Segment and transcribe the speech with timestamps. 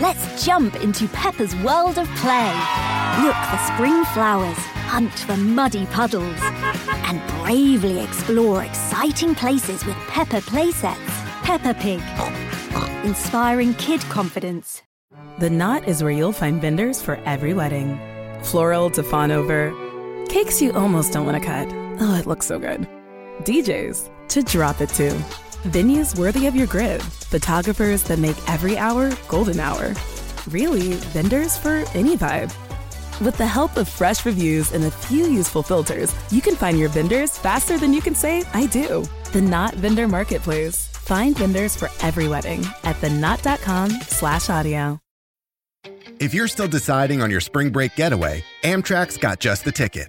[0.00, 2.52] Let's jump into Peppa's world of play.
[3.20, 10.40] Look for spring flowers, hunt for muddy puddles, and bravely explore exciting places with Peppa
[10.42, 10.94] playsets.
[11.42, 12.00] Peppa Pig,
[13.04, 14.82] inspiring kid confidence.
[15.40, 17.98] The Knot is where you'll find vendors for every wedding.
[18.42, 19.74] Floral to fawn over,
[20.28, 21.66] cakes you almost don't want to cut.
[22.00, 22.88] Oh, it looks so good.
[23.40, 25.10] DJs to drop it to.
[25.64, 27.02] Venues worthy of your grid.
[27.02, 29.94] Photographers that make every hour golden hour.
[30.48, 32.54] Really, vendors for any vibe.
[33.20, 36.88] With the help of fresh reviews and a few useful filters, you can find your
[36.88, 39.04] vendors faster than you can say, I do.
[39.32, 40.86] The Knot Vendor Marketplace.
[40.86, 45.00] Find vendors for every wedding at theknot.com slash audio.
[46.20, 50.08] If you're still deciding on your spring break getaway, Amtrak's got just the ticket.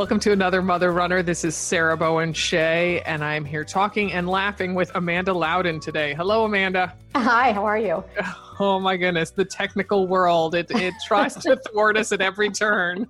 [0.00, 1.22] Welcome to another Mother Runner.
[1.22, 6.14] This is Sarah Bowen Shea, and I'm here talking and laughing with Amanda Loudin today.
[6.14, 6.96] Hello, Amanda.
[7.14, 8.02] Hi, how are you?
[8.58, 10.54] Oh my goodness, the technical world.
[10.54, 13.06] It, it tries to thwart us at every turn.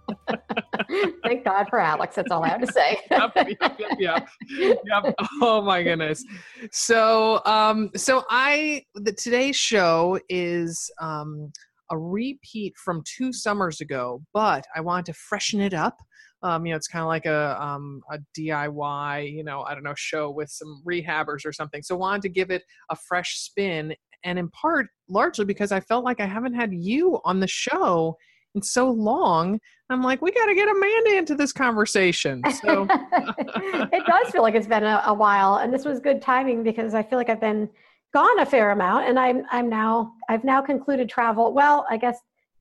[1.23, 2.17] Thank God for Alex.
[2.17, 2.99] That's all I have to say.
[3.13, 5.15] yep, yep, yep, yep, yep.
[5.41, 6.25] Oh my goodness.
[6.73, 11.53] So, um, so I the today's show is um,
[11.91, 15.97] a repeat from two summers ago, but I want to freshen it up
[16.43, 19.83] um, you know, it's kind of like a um, a DIY, you know, I don't
[19.83, 21.83] know, show with some rehabbers or something.
[21.83, 26.05] So wanted to give it a fresh spin, and in part, largely because I felt
[26.05, 28.17] like I haven't had you on the show
[28.55, 29.59] in so long.
[29.91, 32.43] I'm like, we got to get Amanda into this conversation.
[32.63, 36.63] So it does feel like it's been a, a while, and this was good timing
[36.63, 37.69] because I feel like I've been
[38.15, 41.53] gone a fair amount, and I'm I'm now I've now concluded travel.
[41.53, 42.19] Well, I guess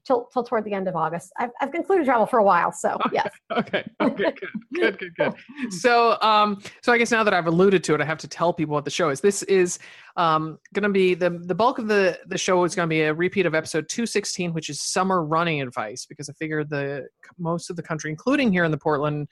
[0.09, 1.31] till till toward the end of August.
[1.38, 3.30] I've, I've concluded travel for a while, so okay, yes.
[3.52, 3.84] Okay.
[4.02, 4.24] Okay.
[4.24, 4.34] Good.
[4.74, 5.00] Good.
[5.00, 5.16] Good.
[5.16, 5.34] Good.
[5.72, 8.53] So, um, so I guess now that I've alluded to it, I have to tell
[8.53, 9.22] people what the show is.
[9.22, 9.78] This is
[10.18, 13.02] um, going to be the the bulk of the the show is going to be
[13.02, 17.70] a repeat of episode 216, which is summer running advice, because I figure the most
[17.70, 19.28] of the country, including here in the Portland.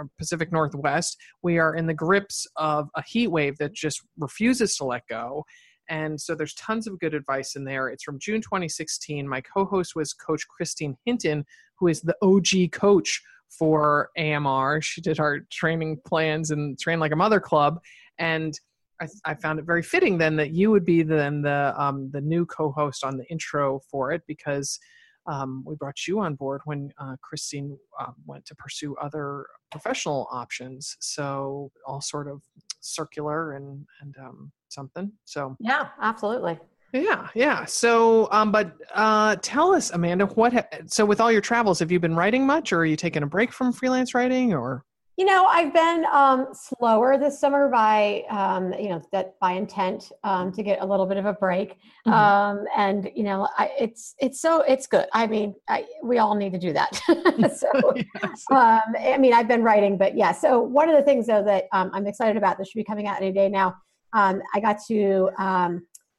[0.00, 4.78] Uh, Pacific Northwest, we are in the grips of a heat wave that just refuses
[4.78, 5.44] to let go.
[5.88, 7.88] And so there's tons of good advice in there.
[7.88, 9.28] It's from June 2016.
[9.28, 11.44] My co host was Coach Christine Hinton,
[11.78, 14.80] who is the OG coach for AMR.
[14.80, 17.80] She did our training plans and train like a mother club.
[18.18, 18.58] And
[19.00, 22.20] I, I found it very fitting then that you would be then the, um, the
[22.20, 24.78] new co host on the intro for it because
[25.26, 30.28] um, we brought you on board when uh, Christine uh, went to pursue other professional
[30.30, 30.96] options.
[31.00, 32.42] So all sort of
[32.80, 35.12] circular and and um, something.
[35.24, 36.58] So yeah, absolutely.
[36.94, 37.64] Yeah, yeah.
[37.64, 40.52] So, um, but uh, tell us, Amanda, what?
[40.52, 43.24] Ha- so, with all your travels, have you been writing much, or are you taking
[43.24, 44.84] a break from freelance writing, or?
[45.16, 50.10] You know, I've been um, slower this summer by, um, you know, that by intent
[50.24, 52.12] um, to get a little bit of a break, mm-hmm.
[52.12, 55.06] Um, and you know, I, it's it's so it's good.
[55.12, 56.94] I mean, I, we all need to do that.
[57.56, 58.44] so, yes.
[58.50, 60.32] Um, I mean, I've been writing, but yeah.
[60.32, 63.06] So one of the things though that um, I'm excited about that should be coming
[63.08, 63.74] out any day now.
[64.14, 65.30] I got to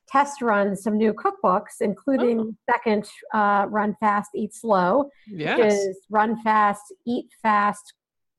[0.08, 2.54] test run some new cookbooks, including oh.
[2.72, 5.58] second uh, Run Fast, Eat Slow, yes.
[5.58, 7.94] which is Run Fast, Eat Fast,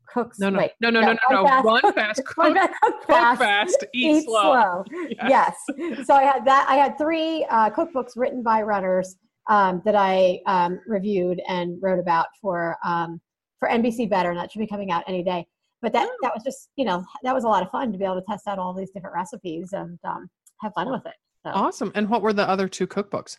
[0.07, 0.39] cooks.
[0.39, 1.63] No, no, wait, no, no, no, no, no.
[1.63, 4.85] Run fast, cook, cook, cook fast, fast, eat, eat slow.
[4.85, 4.85] slow.
[5.29, 5.57] Yes.
[5.77, 6.07] yes.
[6.07, 6.67] So I had that.
[6.69, 9.17] I had three uh, cookbooks written by runners
[9.49, 13.21] um, that I um, reviewed and wrote about for um,
[13.59, 15.47] for NBC Better, and that should be coming out any day.
[15.83, 18.05] But that that was just you know that was a lot of fun to be
[18.05, 20.29] able to test out all these different recipes and um,
[20.61, 21.15] have fun with it.
[21.45, 21.53] So.
[21.53, 21.93] Awesome.
[21.95, 23.39] And what were the other two cookbooks?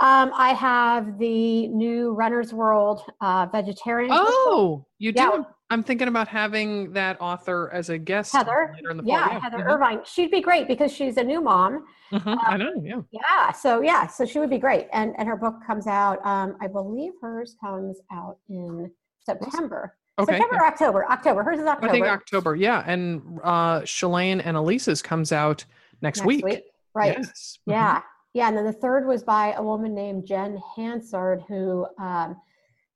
[0.00, 4.10] Um, I have the new Runner's World uh, vegetarian.
[4.12, 4.88] Oh, cookbook.
[4.98, 5.22] you do.
[5.22, 5.42] Yeah.
[5.70, 8.32] I'm thinking about having that author as a guest.
[8.34, 8.74] Heather.
[8.74, 9.68] Later in yeah, yeah, Heather mm-hmm.
[9.68, 10.00] Irvine.
[10.04, 11.86] She'd be great because she's a new mom.
[12.12, 12.28] Mm-hmm.
[12.28, 12.72] Um, I know.
[12.82, 13.00] Yeah.
[13.10, 13.52] Yeah.
[13.52, 14.06] So yeah.
[14.06, 14.88] So she would be great.
[14.92, 16.24] And and her book comes out.
[16.26, 18.90] Um, I believe hers comes out in
[19.24, 19.96] September.
[20.18, 20.32] Okay.
[20.32, 20.68] September yeah.
[20.68, 21.10] October.
[21.10, 21.42] October.
[21.42, 21.88] Hers is October.
[21.88, 22.54] I think October.
[22.56, 22.82] Yeah.
[22.86, 25.64] And uh, Shalane and Elisa's comes out
[26.00, 26.44] next, next week.
[26.44, 26.64] week.
[26.94, 27.16] Right.
[27.18, 27.58] Yes.
[27.66, 27.96] Yeah.
[27.96, 28.06] Mm-hmm.
[28.34, 28.48] Yeah.
[28.48, 31.86] And then the third was by a woman named Jen Hansard who.
[31.98, 32.36] Um,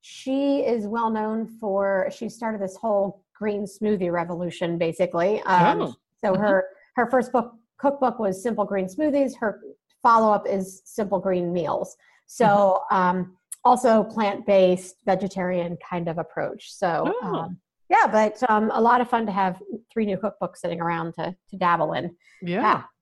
[0.01, 5.95] she is well known for she started this whole green smoothie revolution basically um, oh.
[6.23, 6.41] so mm-hmm.
[6.41, 6.65] her
[6.95, 9.33] her first book cookbook was Simple Green Smoothies.
[9.39, 9.61] Her
[10.01, 11.95] follow up is Simple Green Meals.
[12.25, 13.37] So um,
[13.67, 16.71] also plant based, vegetarian kind of approach.
[16.73, 16.89] So
[17.21, 17.35] Oh.
[17.35, 17.57] um,
[17.89, 19.61] yeah, but um, a lot of fun to have
[19.91, 22.15] three new cookbooks sitting around to to dabble in.
[22.41, 22.83] Yeah.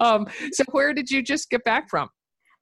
[0.00, 2.08] Um, so where did you just get back from?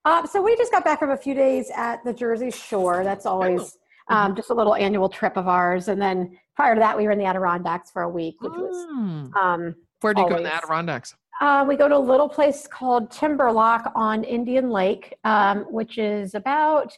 [0.05, 3.03] Uh, so we just got back from a few days at the Jersey Shore.
[3.03, 3.79] That's always
[4.11, 4.15] Oh.
[4.15, 5.89] um, just a little annual trip of ours.
[5.89, 8.77] And then prior to that, we were in the Adirondacks for a week, which was
[8.91, 9.35] Hmm.
[9.43, 10.55] um, Where do you go in the.
[10.55, 11.15] Adirondacks?
[11.41, 16.35] Uh, we go to a little place called Timberlock on Indian Lake, um, which is
[16.35, 16.95] about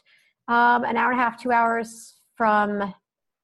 [0.47, 2.93] um, an hour and a half, two hours from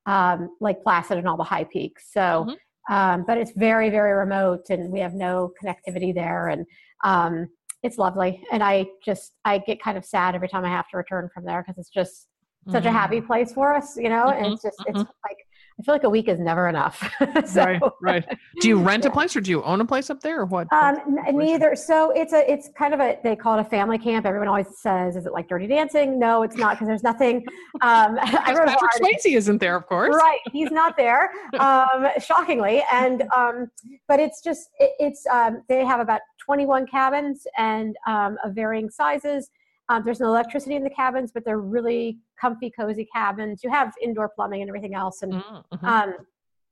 [0.06, 2.12] um, Lake Placid and all the high peaks.
[2.12, 2.58] So, Mhm.
[2.90, 6.66] um, but it's very, very remote, and we have no connectivity there, and
[7.04, 7.48] um,
[7.84, 8.44] it's lovely.
[8.52, 11.46] And I just I get kind of sad every time I have to return from
[11.46, 12.28] there because it's just
[12.70, 12.94] such a Mhm.
[12.94, 14.30] happy place for us, you know.
[14.30, 15.08] and Mhm, it's just it's mhm.
[15.28, 15.38] like
[15.82, 17.12] I feel like a week is never enough.
[17.48, 18.40] so, Right, right.
[18.60, 20.72] Do you rent a place or do you own a place up there or what?
[20.72, 21.00] Um,
[21.32, 21.76] neither.
[21.76, 24.28] So it's a, it's kind of a, they call it a family camp.
[24.28, 26.20] Everyone always says, is it like Dirty Dancing?
[26.20, 27.44] No, it's not because there's nothing.
[27.82, 30.16] Um, I wrote Patrick Swayze isn't there, of course.
[30.16, 33.72] Right, he's not there, um, shockingly, and um,
[34.08, 38.92] but it's just it, it's um, they have about 21 cabins and um, of varying
[38.92, 39.50] sizes.
[39.90, 43.62] Um, there's no electricity in the cabins, but they're really comfy, cozy cabins.
[43.64, 45.84] You have indoor plumbing and everything else, and Mhm, mhm.
[45.84, 46.14] um,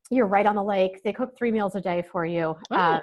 [0.09, 1.01] you're right on the lake.
[1.03, 2.55] They cook three meals a day for you.
[2.71, 2.75] Oh.
[2.75, 3.01] Um,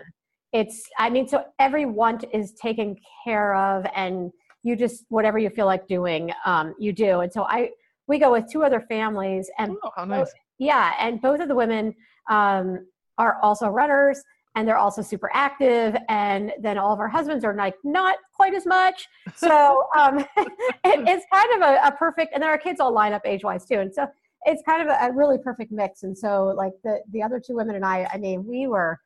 [0.52, 4.30] it's, I mean, so every want is taken care of, and
[4.62, 7.20] you just whatever you feel like doing, um, you do.
[7.20, 7.70] And so I,
[8.08, 10.32] we go with two other families, and oh, how nice.
[10.58, 11.94] yeah, and both of the women
[12.30, 12.86] um,
[13.18, 14.22] are also runners,
[14.56, 15.94] and they're also super active.
[16.08, 19.06] And then all of our husbands are like not quite as much.
[19.36, 20.48] So um, it,
[20.84, 22.32] it's kind of a, a perfect.
[22.34, 24.08] And then our kids all line up age wise too, and so
[24.46, 26.02] it's kind of a, a really perfect mix.
[26.02, 28.98] And so like the the other two women and I, I mean, we were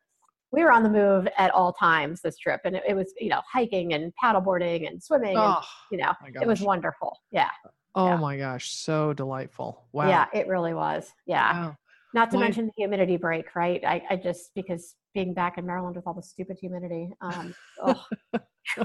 [0.52, 3.28] we were on the move at all times this trip, and it, it was you
[3.28, 7.18] know hiking and paddleboarding and swimming, and Oh, you know it was wonderful.
[7.32, 7.50] Yeah,
[7.96, 8.16] oh yeah.
[8.16, 9.84] my gosh, so delightful.
[9.92, 10.08] Wow.
[10.08, 11.12] yeah, it really was.
[11.26, 11.52] Yeah.
[11.52, 11.76] Wow.
[12.12, 13.80] Not to mention the humidity break, right?
[13.84, 17.10] I, I just because being back in Maryland with all the stupid humidity.
[17.20, 18.04] Um, oh,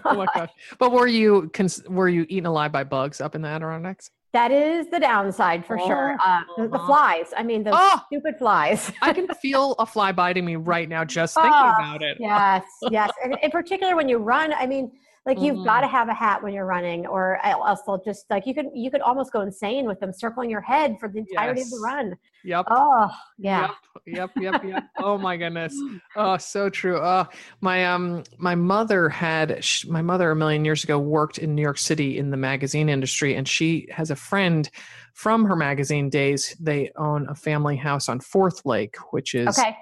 [0.06, 0.50] Oh my gosh.
[0.80, 4.10] But were you cons- were you eaten alive by bugs up in the Adirondacks?
[4.33, 6.18] that is the downside for sure.
[6.22, 7.27] Uh, the, the flies.
[7.38, 8.01] I mean, the Oh!
[8.07, 8.92] stupid flies.
[9.01, 12.18] I can feel a fly biting me right now just thinking Oh, about it.
[12.19, 14.51] yes, yes, and in particular when you run.
[14.54, 14.92] I mean,
[15.25, 15.66] like you've Mhm.
[15.66, 18.68] got to have a hat when you're running, or else they'll just like you could
[18.74, 21.80] you could almost go insane with them circling your head for the entirety of the
[21.83, 22.16] run.
[22.44, 22.68] Yep.
[22.69, 23.72] Oh, yeah.
[24.06, 24.83] Yep, yep, yep, yep.
[25.00, 25.75] oh my goodness.
[26.16, 27.00] Oh, so true.
[27.01, 27.25] Oh,
[27.62, 31.63] my um, my mother had sh- my mother a million years ago worked in New
[31.63, 34.69] York City in the magazine industry, and she has a friend
[35.13, 36.56] from her magazine days.
[36.60, 39.75] They own a family house on Fourth Lake, which is Okay.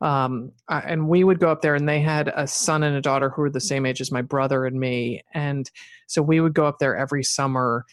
[0.00, 3.30] Um, and we would go up there and they had a son and a daughter
[3.30, 5.22] who were the same age as my brother and me.
[5.34, 5.70] And
[6.06, 7.84] so we would go up there every summer.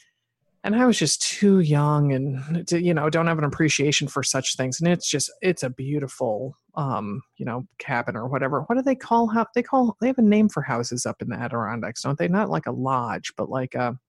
[0.64, 4.24] And i was just too young and to, you know don't have an appreciation for
[4.24, 4.82] such things.
[4.82, 8.62] And it's just it's a beautiful um you know cabin or whatever.
[8.62, 11.30] What do they call how they call they have a name for houses up in
[11.30, 12.28] the adirondacks don't they?
[12.28, 14.00] Not like a lodge but like a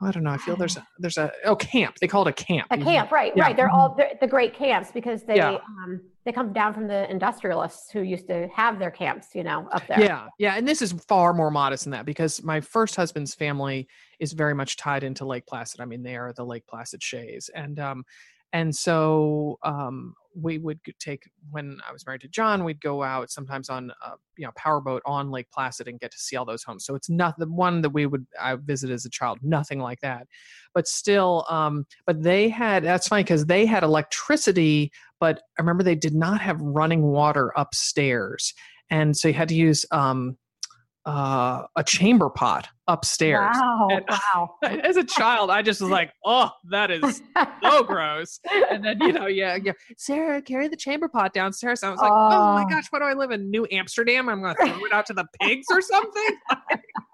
[0.00, 0.30] I don't know.
[0.30, 1.96] I feel there's a, there's a oh camp.
[2.00, 2.68] They call it a camp.
[2.70, 3.32] A camp, right?
[3.34, 3.44] Yeah.
[3.44, 3.56] Right.
[3.56, 5.58] They're all they're, the great camps because they Yeah.
[5.84, 9.66] um, they come down from the industrialists who used to have their camps, you know,
[9.72, 9.98] up there.
[9.98, 13.88] Yeah, yeah, and this is far more modest than that because my first husband's family
[14.18, 15.80] is very much tied into Lake Placid.
[15.80, 18.04] I mean, they are the Lake Placid Sheas, and um,
[18.52, 23.30] and so um, we would take when I was married to John, we'd go out
[23.30, 26.62] sometimes on a you know powerboat on Lake Placid and get to see all those
[26.62, 26.84] homes.
[26.84, 30.00] So it's not the one that we would I visited as a child, nothing like
[30.00, 30.26] that,
[30.74, 35.82] but still, um, but they had that's funny because they had electricity, but I remember
[35.82, 38.54] they did not have running water upstairs
[38.90, 40.36] and so you had to use um,
[41.08, 43.54] uh, a chamber pot upstairs.
[43.54, 43.88] Wow.
[43.90, 44.54] And- wow.
[44.62, 47.22] As a child, I just was like, "Oh, that is
[47.62, 48.38] so gross."
[48.70, 51.82] And then you know, yeah, yeah, Sarah, carry the chamber pot downstairs.
[51.82, 52.68] I was like, "Oh, my Oh.
[52.68, 54.28] gosh, what do I live in New Amsterdam?
[54.28, 56.36] I'm going to throw it out to the pigs or something."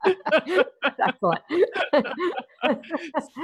[1.07, 1.41] Excellent.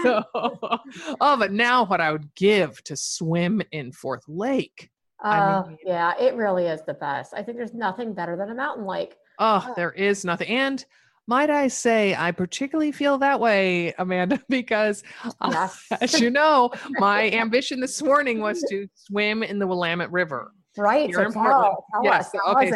[0.02, 4.90] so, oh, but now what I would give to swim in Fourth Lake.
[5.23, 7.35] I Uh, mean- yeah, it really is the best.
[7.37, 9.16] I think there's nothing better than a mountain lake.
[9.40, 9.73] Oh, Oh.
[9.75, 10.49] there is nothing.
[10.49, 10.85] And
[11.26, 15.02] might I say, I particularly feel that way, Amanda, because
[15.40, 15.68] uh,
[16.00, 20.52] as you know, my ambition this morning was to swim in the Willamette River.
[20.76, 21.12] Right.
[21.12, 21.76] So in tell, Portland.
[21.92, 22.40] tell Yes, us.
[22.44, 22.73] How okay.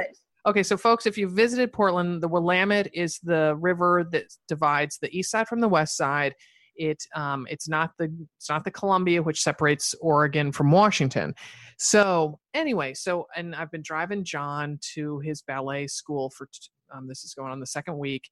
[0.47, 5.09] Okay, so folks, if you visited Portland, the Willamette is the river that divides the
[5.17, 6.35] east side from the west side.
[6.77, 11.35] It um, it's not the it's not the Columbia which separates Oregon from Washington.
[11.79, 16.49] So anyway, so and I've been driving John to his ballet school for
[16.95, 18.29] um, this is going on the second week,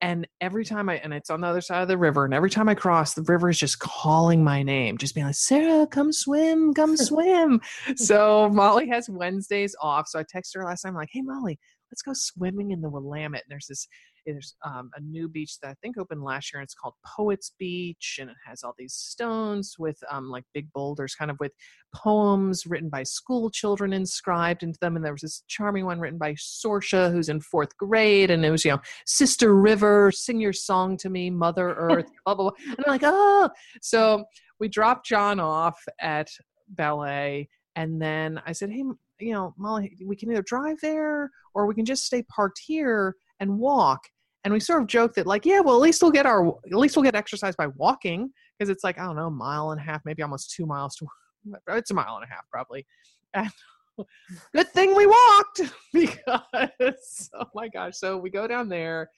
[0.00, 2.50] and every time I and it's on the other side of the river, and every
[2.50, 6.12] time I cross, the river is just calling my name, just being like, Sarah, come
[6.12, 7.60] swim, come swim.
[7.96, 10.08] so Molly has Wednesdays off.
[10.08, 11.58] So I texted her last time, like, hey Molly,
[11.90, 13.42] let's go swimming in the Willamette.
[13.44, 13.88] And there's this
[14.26, 17.52] there's um, a new beach that I think opened last year, and it's called Poets
[17.58, 21.52] Beach, and it has all these stones with um, like big boulders, kind of with
[21.94, 24.96] poems written by school children inscribed into them.
[24.96, 28.50] And there was this charming one written by Sorsha, who's in fourth grade, and it
[28.50, 32.58] was you know Sister River, sing your song to me, Mother Earth, blah blah blah.
[32.66, 33.50] And I'm like, oh,
[33.82, 34.24] so
[34.58, 36.28] we dropped John off at
[36.68, 38.84] ballet, and then I said, hey.
[39.20, 43.14] You know, Molly, we can either drive there or we can just stay parked here
[43.38, 44.08] and walk
[44.44, 46.72] and we sort of joke that like yeah well at least we'll get our at
[46.72, 49.80] least we'll get exercise by walking because it's like i don't know a mile and
[49.80, 51.06] a half maybe almost two miles to
[51.68, 52.86] it's a mile and a half probably
[53.34, 53.50] and
[54.54, 59.10] good thing we walked because oh my gosh so we go down there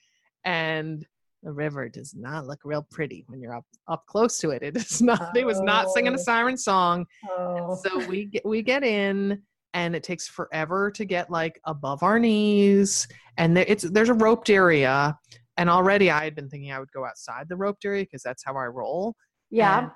[0.45, 1.05] and
[1.43, 4.75] the river does not look real pretty when you're up up close to it it
[4.75, 5.39] is not oh.
[5.39, 6.21] it was not singing a oh.
[6.21, 7.79] siren song oh.
[7.83, 9.41] so we get we get in
[9.77, 13.07] and it takes forever to get like above our knees
[13.37, 15.17] and there, it's there's a roped area
[15.57, 18.43] and already i had been thinking i would go outside the roped area because that's
[18.43, 19.15] how i roll
[19.51, 19.91] yeah and,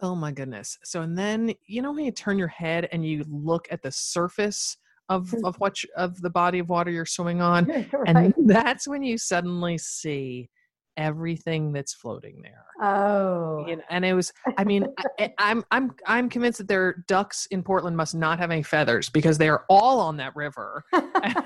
[0.00, 3.24] oh my goodness so and then you know when you turn your head and you
[3.28, 4.76] look at the surface
[5.08, 5.46] of mm.
[5.46, 8.06] of what you, of the body of water you're swimming on right.
[8.06, 10.50] and that's when you suddenly see
[10.96, 12.64] everything that's floating there.
[12.80, 14.32] Oh, and, and it was.
[14.56, 18.38] I mean, I, eh, I'm I'm I'm convinced that their ducks in Portland must not
[18.38, 20.84] have any feathers because they are all on that river.
[20.92, 21.44] and,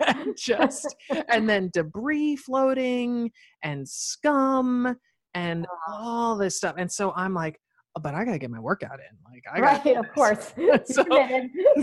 [0.06, 0.94] and just
[1.28, 3.30] and then debris floating
[3.62, 4.96] and scum
[5.34, 6.76] and all this stuff.
[6.78, 7.58] And so I'm like,
[7.96, 9.16] oh, but I gotta get my workout in.
[9.30, 10.54] Like I right, of course.
[10.86, 11.04] so,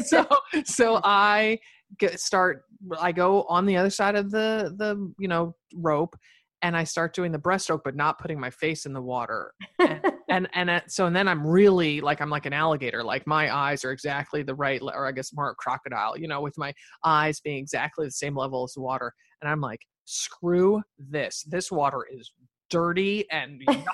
[0.03, 0.27] so
[0.65, 1.59] so I
[1.99, 2.63] get start.
[2.99, 6.15] I go on the other side of the the you know rope
[6.61, 9.53] and I start doing the breaststroke, but not putting my face in the water.
[9.79, 13.25] And, and, and uh, so, and then I'm really like, I'm like an alligator, like
[13.25, 16.57] my eyes are exactly the right, or I guess more a crocodile, you know, with
[16.57, 19.13] my eyes being exactly the same level as the water.
[19.41, 21.43] And I'm like, screw this.
[21.47, 22.31] This water is
[22.69, 23.85] dirty and yucky.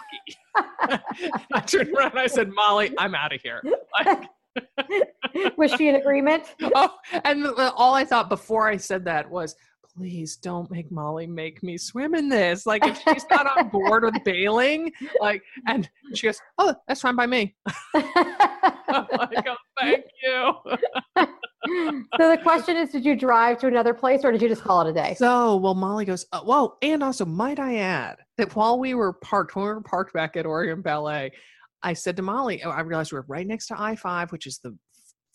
[1.54, 3.62] I turned around and I said, Molly, I'm out of here.
[4.00, 4.28] Like,
[5.58, 6.44] was she in agreement?
[6.76, 6.94] Oh,
[7.24, 9.56] and all I thought before I said that was,
[9.98, 12.66] please don't make Molly make me swim in this.
[12.66, 17.16] Like if she's not on board with bailing, like, and she goes, oh, that's fine
[17.16, 17.56] by me.
[17.96, 20.54] I'm like, oh, thank you.
[21.18, 24.82] so the question is, did you drive to another place or did you just call
[24.82, 25.16] it a day?
[25.18, 29.14] So, well, Molly goes, uh, whoa, and also might I add that while we were
[29.14, 31.32] parked, when we were parked back at Oregon Ballet,
[31.82, 34.60] I said to Molly, oh, I realized we we're right next to I-5, which is
[34.60, 34.78] the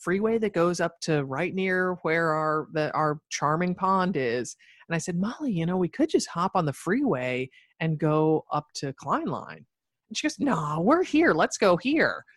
[0.03, 4.57] freeway that goes up to right near where our the, our charming pond is.
[4.89, 7.49] And I said, Molly, you know, we could just hop on the freeway
[7.81, 9.57] and go up to Kleinlein.
[9.57, 11.33] And she goes, No, we're here.
[11.33, 12.25] Let's go here.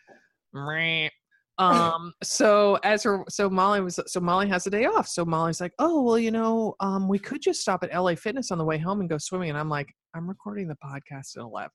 [1.58, 5.62] um so as her so molly was so molly has a day off so molly's
[5.62, 8.66] like oh well you know um we could just stop at la fitness on the
[8.66, 11.72] way home and go swimming and i'm like i'm recording the podcast at 11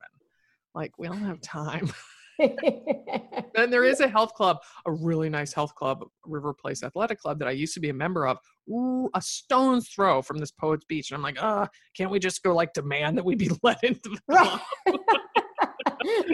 [0.74, 1.90] like we don't have time
[3.56, 7.38] and there is a health club, a really nice health club, River Place Athletic Club
[7.38, 10.84] that I used to be a member of, ooh, a stone's throw from this Poets
[10.84, 11.10] Beach.
[11.10, 11.66] And I'm like, ah, uh,
[11.96, 14.60] can't we just go like demand that we be let into the club?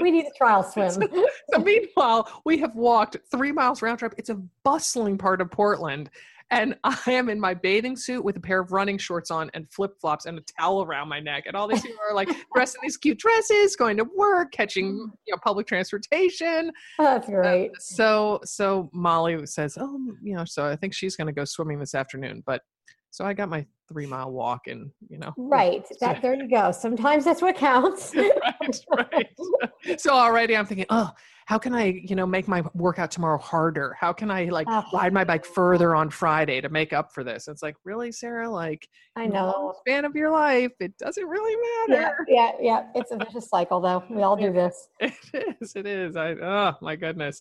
[0.00, 0.90] we need a trial swim.
[0.90, 4.14] so, so, meanwhile, we have walked three miles round trip.
[4.16, 6.10] It's a bustling part of Portland
[6.50, 9.70] and I am in my bathing suit with a pair of running shorts on and
[9.70, 11.44] flip flops and a towel around my neck.
[11.46, 14.92] And all these people are like dressed in these cute dresses, going to work, catching
[14.92, 15.10] mm.
[15.26, 16.70] you know public transportation.
[16.98, 17.70] Oh, that's right.
[17.70, 21.44] Uh, so so Molly says, oh, you know, so I think she's going to go
[21.44, 22.42] swimming this afternoon.
[22.46, 22.62] But
[23.10, 26.72] so I got my three mile walk and you know right that there you go
[26.72, 31.10] sometimes that's what counts right right so already i'm thinking oh
[31.46, 33.96] how can i you know make my workout tomorrow harder?
[33.98, 37.48] How can i like ride my bike further on friday to make up for this?
[37.48, 38.50] It's like really sarah?
[38.50, 38.86] Like
[39.16, 39.74] i know.
[39.80, 41.56] span of your life it doesn't really
[41.88, 42.26] matter.
[42.28, 42.82] yeah yeah, yeah.
[42.94, 44.04] it's a vicious cycle though.
[44.10, 44.88] We all do this.
[45.32, 46.16] It is it is.
[46.16, 47.40] I oh my goodness.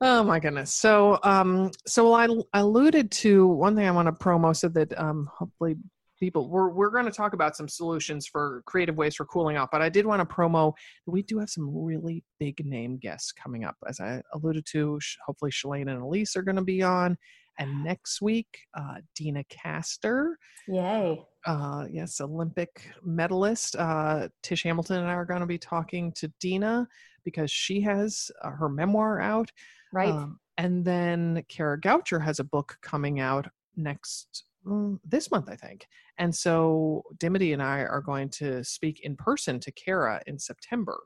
[0.00, 0.74] Oh my goodness.
[0.74, 5.30] So, um, so I alluded to one thing I want to promo so that um,
[5.32, 5.76] hopefully
[6.24, 9.68] people we're we're going to talk about some solutions for creative ways for cooling off.
[9.70, 10.72] But I did want to promo.
[11.06, 14.98] We do have some really big name guests coming up, as I alluded to.
[15.26, 17.16] Hopefully, Shalane and Elyse are going to be on,
[17.58, 20.34] And next week, uh, Deena Kastor,
[20.66, 21.22] Yay.
[21.46, 23.76] uh, yes, Olympic medalist.
[23.76, 26.88] Uh, Tish Hamilton and I are going to be talking to Deena
[27.24, 29.50] because she has uh, her memoir out.
[29.92, 30.10] Right.
[30.10, 35.56] Um, and then Kara Goucher has a book coming out next mm, this month, I
[35.56, 35.86] think.
[36.18, 41.00] And so Dimity and I are going to speak in person to Kara in September.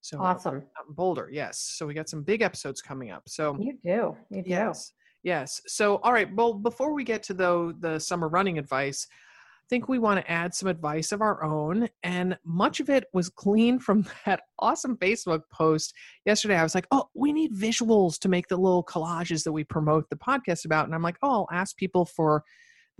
[0.00, 0.62] So awesome.
[0.90, 1.58] Boulder, yes.
[1.76, 3.24] So we got some big episodes coming up.
[3.26, 4.16] So You do.
[4.30, 4.50] You do.
[4.50, 5.60] yes, yes.
[5.66, 6.34] So all right.
[6.34, 10.30] Well, before we get to the the summer running advice, I think we want to
[10.30, 14.96] add some advice of our own, and much of it was gleaned from that awesome
[14.96, 16.56] Facebook post yesterday.
[16.56, 20.08] I was like, oh, we need visuals to make the little collages that we promote
[20.08, 22.42] the podcast about, and I'm like, oh, I'll ask people for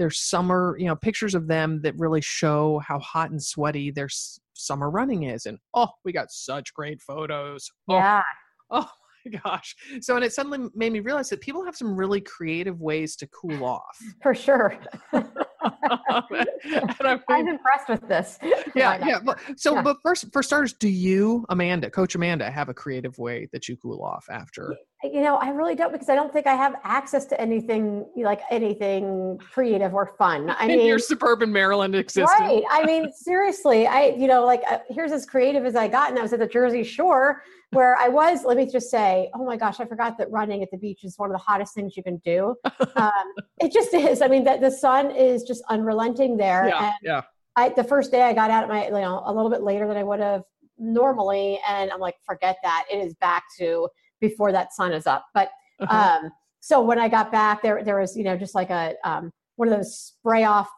[0.01, 4.07] their summer, you know, pictures of them that really show how hot and sweaty their
[4.07, 7.71] s- summer running is, and oh, we got such great photos.
[7.89, 8.23] Oh, Yeah.
[8.71, 8.89] Oh
[9.27, 9.77] my gosh.
[10.01, 13.27] So, and it suddenly made me realize that people have some really creative ways to
[13.29, 13.99] cool off.
[14.23, 14.75] For sure.
[15.13, 15.29] and
[17.03, 18.39] I I'm impressed with this.
[18.75, 19.19] yeah, Why yeah.
[19.23, 19.83] But, so, Yeah.
[19.83, 23.77] but first, for starters, do you, Amanda, Coach Amanda, have a creative way that you
[23.77, 24.75] cool off after?
[25.03, 28.43] You know, I really don't because I don't think I have access to anything like
[28.51, 30.51] anything creative or fun.
[30.51, 32.39] I in mean, your suburban Maryland existence?
[32.39, 32.63] right.
[32.71, 36.19] I mean, seriously, I, you know, like uh, here's as creative as I got, and
[36.19, 38.45] I was at the Jersey Shore where I was.
[38.45, 41.17] Let me just say, oh my gosh, I forgot that running at the beach is
[41.17, 42.55] one of the hottest things you can do.
[42.97, 44.21] Um, it just is.
[44.21, 46.69] I mean, that the sun is just unrelenting there.
[46.69, 47.23] Yeah, yeah.
[47.57, 49.87] I, the first day I got out of my, you know, a little bit later
[49.87, 50.43] than I would have
[50.79, 52.85] normally, and I'm like, forget that.
[52.93, 53.89] It is back to
[54.21, 55.27] before that sun is up.
[55.35, 55.51] But
[55.81, 56.19] Uh-huh.
[56.25, 59.33] um, so when I got back, there there was, you know, just like a um,
[59.57, 60.71] one of those spray off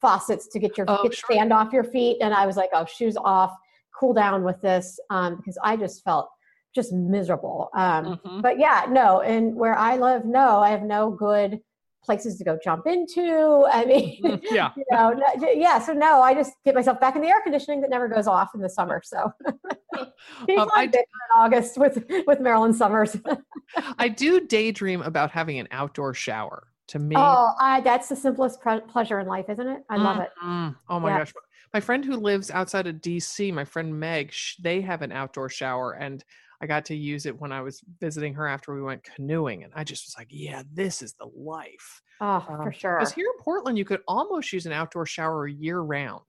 [0.00, 1.36] faucets to get your Oh, get sure.
[1.36, 3.52] sand off your feet, and I was like, oh, shoes off,
[3.98, 6.28] cool down with this, um, because I just felt
[6.74, 7.68] just miserable.
[7.74, 8.42] Um, Mhm.
[8.42, 11.60] but yeah, no, and where I live, no, I have no good
[12.04, 13.64] places to go jump into.
[13.70, 14.70] I mean, Mm, yeah.
[14.76, 15.78] you know, no, yeah.
[15.78, 18.54] So no, I just get myself back in the air conditioning that never goes off
[18.54, 19.00] in the summer.
[19.04, 19.32] So
[19.96, 21.04] Um, I, d- in
[21.36, 23.16] August with with Maryland summers.
[23.98, 26.68] I do daydream about having an outdoor shower.
[26.88, 29.82] To me, oh, I, that's the simplest pre- pleasure in life, isn't it?
[29.88, 30.30] I love it.
[30.44, 30.76] Mhm.
[30.88, 31.18] Oh my Yeah.
[31.18, 31.32] gosh.
[31.72, 35.48] My friend who lives outside of DC, my friend Meg, sh- they have an outdoor
[35.48, 36.22] shower and
[36.62, 39.64] I got to use it when I was visiting her after we went canoeing.
[39.64, 42.00] And I just was like, yeah, this is the life.
[42.20, 42.98] Oh, for um, sure.
[42.98, 46.22] Because here in Portland, you could almost use an outdoor shower year round.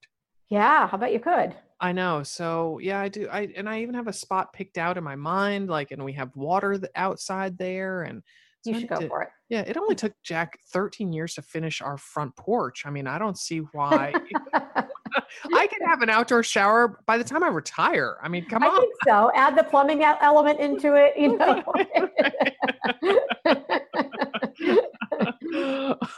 [0.50, 1.54] Yeah, how about you could?
[1.80, 2.24] I know.
[2.24, 3.28] So yeah, I do.
[3.32, 6.14] I and I even have a spot picked out in my mind, like, and we
[6.14, 8.24] have water th- outside there, and
[8.64, 9.30] so You should go to- for it.
[9.50, 12.86] Yeah, it only took Jack 13 years to finish our front porch.
[12.86, 14.14] I mean, I don't see why
[15.56, 18.18] I can have an outdoor shower by the time I retire.
[18.22, 18.80] I mean, come I on.
[18.80, 19.32] think so.
[19.36, 21.64] Add the plumbing element into it, you know.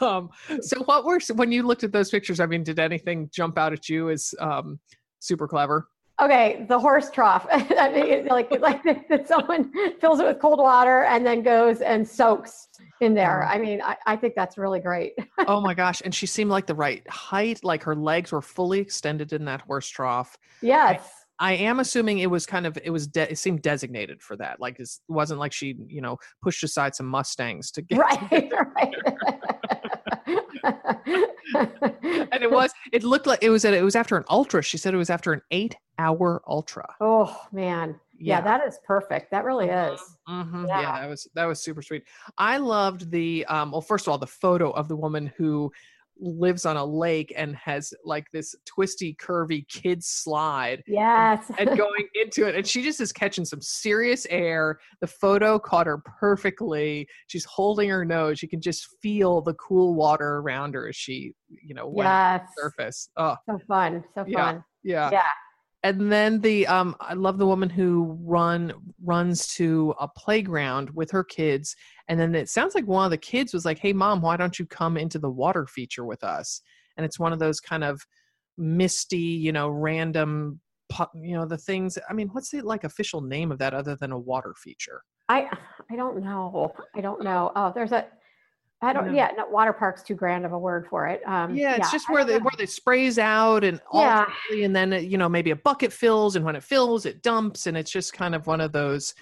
[0.00, 0.30] um,
[0.60, 2.40] so what were when you looked at those pictures?
[2.40, 4.80] I mean, did anything jump out at you as um,
[5.18, 5.88] super clever?
[6.20, 7.46] Okay, the horse trough.
[7.52, 12.06] I mean, like like that someone fills it with cold water and then goes and
[12.06, 12.68] soaks
[13.00, 13.44] in there.
[13.44, 15.12] I mean, I, I think that's really great.
[15.46, 16.00] oh my gosh!
[16.04, 17.64] And she seemed like the right height.
[17.64, 20.36] Like her legs were fully extended in that horse trough.
[20.62, 21.08] Yes.
[21.38, 24.58] I am assuming it was kind of it was de- it seemed designated for that.
[24.58, 27.98] Like it wasn't like she you know pushed aside some mustangs to get.
[27.98, 28.50] Right.
[28.74, 28.94] right.
[32.32, 34.62] And it was it looked like it was at, it was after an ultra.
[34.62, 36.94] She said it was after an eight hour ultra.
[37.00, 37.98] oh man.
[38.18, 38.40] Yeah.
[38.40, 39.30] that is perfect.
[39.30, 40.00] That really is.
[40.28, 40.80] Mhm, Yeah.
[40.80, 41.00] Yeah.
[41.02, 42.04] that was that was super sweet.
[42.38, 45.70] I loved the um well first of all the photo of the woman who
[46.18, 51.50] lives on a lake and has like this twisty curvy kid slide Yes.
[51.58, 54.78] and going into it and she just is catching some serious air.
[55.02, 57.06] The photo caught her perfectly.
[57.26, 58.42] She's holding her nose.
[58.42, 62.48] You can just feel the cool water around her as she, you know, went yes.
[62.56, 63.10] the surface.
[63.18, 64.02] Oh, So fun.
[64.14, 64.52] So Yeah.
[64.52, 64.64] fun.
[64.84, 65.10] yeah.
[65.12, 65.22] Yeah.
[65.86, 68.72] And then the um i love the woman who run
[69.04, 71.76] runs to a playground with her kids
[72.08, 74.58] and then it sounds like one of the kids was like hey mom why don't
[74.58, 76.60] you come into the water feature with us
[76.96, 78.00] and it's one of those kind of
[78.58, 80.60] misty you know random
[81.14, 84.12] you know the things i mean what's the like official name of that other than
[84.12, 85.48] a water feature I
[85.90, 86.72] I don't know.
[86.94, 87.50] I don't know.
[87.56, 88.06] Oh, there's a
[88.82, 89.12] I don't No.
[89.12, 91.22] yeah, no water park's too grand of a word for it.
[91.26, 92.38] Um yeah it's just where know.
[92.38, 94.26] where they sprays out and Yeah.
[94.52, 97.76] and then you know maybe a bucket fills and when it fills it dumps and
[97.76, 99.14] it's just kind of one of those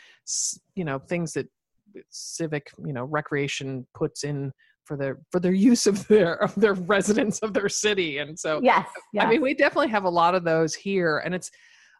[0.74, 1.48] you know things that
[2.10, 4.52] civic you know recreation puts in
[4.84, 8.60] for their for their use of their of their residents of their city and so
[8.62, 8.88] Yes.
[9.12, 9.24] yes.
[9.24, 11.50] i mean we definitely have a lot of those here and it's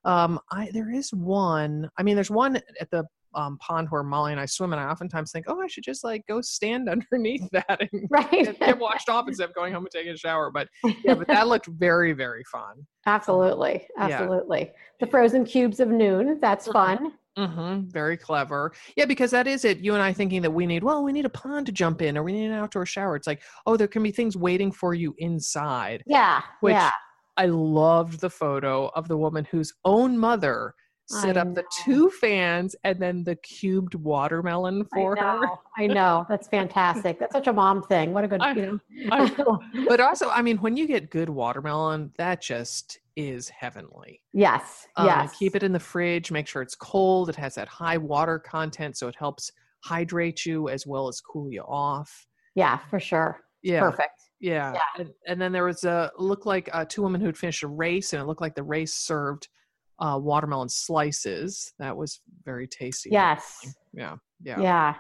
[0.05, 4.33] um i there is one i mean there's one at the um, pond where Molly
[4.33, 7.49] and I swim, and I oftentimes think, oh, I should just like go stand underneath
[7.53, 8.31] that and Right.
[8.31, 10.51] get, get washed off instead of going home and taking a shower.
[10.51, 10.69] But
[11.05, 12.87] yeah, but that looked very very fun.
[13.07, 13.87] Absolutely.
[13.97, 14.05] Yeah.
[14.05, 14.73] Absolutely.
[15.01, 16.39] The frozen cubes of noon.
[16.41, 17.13] That's fun.
[17.37, 17.89] Mm-hmm.
[17.91, 18.73] Very clever.
[18.97, 19.79] Yeah, because that is it.
[19.79, 22.17] You and I thinking that we need, well, we need a pond to jump in
[22.17, 23.17] or we need an outdoor shower.
[23.17, 26.05] It's like, oh, there can be things waiting for you inside.
[26.07, 26.43] Yeah.
[26.61, 26.93] Which yeah.
[27.37, 30.75] I loved the photo of the woman whose own mother
[31.07, 35.47] set I up the two fans and then the cubed watermelon for I her.
[35.77, 36.25] I know.
[36.29, 37.19] That's fantastic.
[37.19, 38.13] That's such a mom thing.
[38.13, 39.61] What a good, I- you know.
[39.89, 44.21] But also, I mean, when you get good watermelon, that just is heavenly.
[44.33, 44.87] yes.
[44.97, 45.37] Um, yes.
[45.37, 46.33] Keep it in the fridge.
[46.33, 47.29] Make sure it's cold.
[47.29, 51.51] It has that high water content, so it helps hydrate you as well as cool
[51.53, 52.27] you off.
[52.55, 53.41] Yeah, for sure.
[53.63, 54.21] Yeah, Perfect.
[54.41, 54.73] yeah.
[54.75, 54.81] Yeah.
[54.99, 58.13] And, and then there was a looked like uh, two women who'd finished a race,
[58.13, 59.49] and it looked like the race served
[59.99, 61.73] uh, watermelon slices.
[61.79, 63.11] That was very tasty.
[63.11, 63.75] Yes.
[63.93, 64.17] Yeah.
[64.43, 64.61] Yeah.
[64.61, 64.95] Yeah.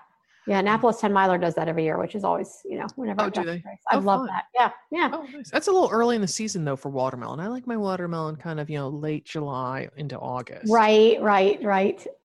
[0.47, 0.59] Yeah.
[0.59, 3.31] Annapolis 10 miler does that every year, which is always, you know, whenever Oh, I
[3.31, 3.63] do they?
[3.91, 4.27] I Oh, love fun.
[4.29, 4.45] that.
[4.55, 4.71] Yeah.
[4.93, 5.11] Yeah.
[5.13, 5.51] Oh, nice.
[5.51, 7.41] That's a little early in the season though for watermelon.
[7.41, 10.71] I like my watermelon kind of you know late July into August.
[10.73, 12.07] Right, right, right.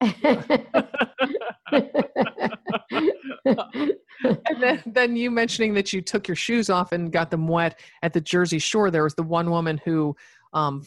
[3.44, 7.80] and then, then you mentioning that you took your shoes off and got them wet
[8.02, 8.90] at the Jersey Shore.
[8.90, 10.14] There was the one woman who
[10.52, 10.84] um,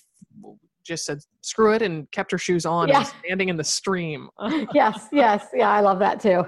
[0.83, 2.99] just said screw it and kept her shoes on Yeah.
[2.99, 4.29] and standing in the stream.
[4.73, 5.47] yes, yes.
[5.53, 6.43] Yeah, I love that too.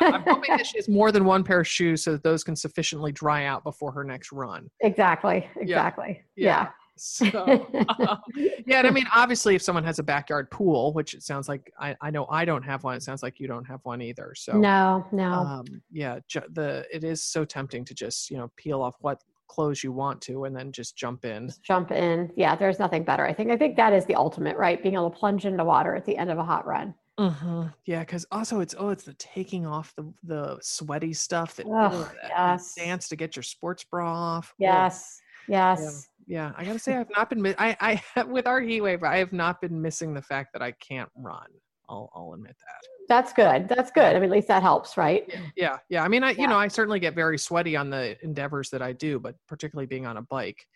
[0.00, 2.56] I'm hoping that she has more than one pair of shoes so that those can
[2.56, 4.70] sufficiently dry out before her next run.
[4.80, 5.48] exactly.
[5.56, 6.22] Exactly.
[6.36, 6.68] Yeah.
[7.02, 8.16] So, uh,
[8.66, 11.72] yeah, and I mean, obviously, if someone has a backyard pool, which it sounds like
[11.80, 14.34] I, I know I don't have one, it sounds like you don't have one either.
[14.36, 15.32] So, no, no.
[15.32, 19.18] um, yeah, ju- the it is so tempting to just you know peel off what
[19.50, 21.48] clothes you want to and then just jump in.
[21.48, 22.30] Just jump in.
[22.36, 23.26] Yeah, there's nothing better.
[23.26, 24.80] I think I think that is the ultimate, right?
[24.80, 26.94] Being able to plunge into water at the end of a hot run.
[27.18, 31.66] hmm Yeah, because also it's oh, it's the taking off the the sweaty stuff that,
[31.66, 32.74] that yes.
[32.74, 34.54] dance to get your sports bra off.
[34.58, 35.20] Yes.
[35.48, 36.06] Yes.
[36.26, 37.44] Yeah, I gotta say I've not been.
[37.58, 37.76] I
[38.16, 41.10] I with our heat wave, I have not been missing the fact that I can't
[41.16, 41.48] run.
[41.90, 42.88] I'll I'll admit that.
[43.08, 43.68] That's good.
[43.68, 44.04] That's good.
[44.04, 45.28] I mean, at least that helps, right?
[45.56, 46.04] Yeah, yeah.
[46.04, 46.42] I mean, I Yeah.
[46.42, 49.86] you know I certainly get very sweaty on the endeavors that I do, but particularly
[49.86, 50.66] being on a bike,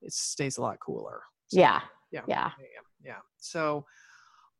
[0.00, 1.22] it stays a lot cooler.
[1.48, 1.82] So, Yeah.
[2.10, 2.50] yeah, Yeah.
[2.58, 2.66] yeah,
[3.04, 3.18] yeah.
[3.36, 3.84] So,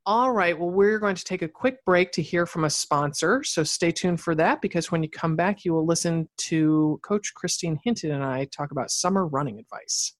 [0.05, 0.57] all right.
[0.57, 3.43] Well, we're going to take a quick break to hear from a sponsor.
[3.43, 7.33] So stay tuned for that because when you come back, you will listen to Coach
[7.33, 10.13] Christine Hinton and I talk about summer running advice.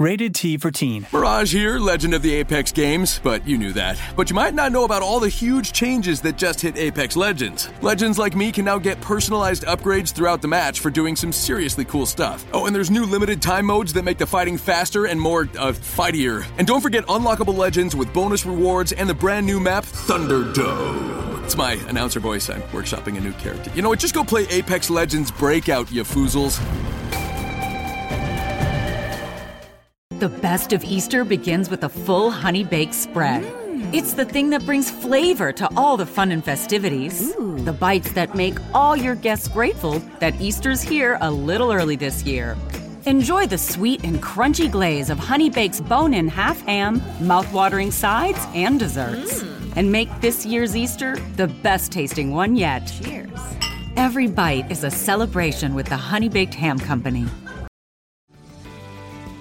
[0.00, 1.06] Rated T for Teen.
[1.12, 3.96] Mirage here, legend of the Apex games, but you knew that.
[4.16, 7.70] But you might not know about all the huge changes that just hit Apex Legends.
[7.80, 11.84] Legends like me can now get personalized upgrades throughout the match for doing some seriously
[11.84, 12.44] cool stuff.
[12.52, 15.70] Oh, and there's new limited time modes that make the fighting faster and more, uh,
[15.70, 16.44] fightier.
[16.58, 21.44] And don't forget unlockable legends with bonus rewards and the brand new map, Thunderdome.
[21.44, 22.50] It's my announcer voice.
[22.50, 23.70] I'm workshopping a new character.
[23.76, 24.00] You know what?
[24.00, 26.60] Just go play Apex Legends Breakout, you foozles.
[30.24, 33.42] The best of Easter begins with a full honey baked spread.
[33.42, 33.92] Mm.
[33.92, 37.34] It's the thing that brings flavor to all the fun and festivities.
[37.36, 42.22] The bites that make all your guests grateful that Easter's here a little early this
[42.22, 42.56] year.
[43.04, 48.38] Enjoy the sweet and crunchy glaze of Honey Bake's bone in half ham, mouth-watering sides,
[48.54, 49.42] and desserts.
[49.42, 49.72] Mm.
[49.76, 52.90] And make this year's Easter the best tasting one yet.
[53.02, 53.38] Cheers.
[53.98, 57.26] Every bite is a celebration with the Honey Baked Ham Company.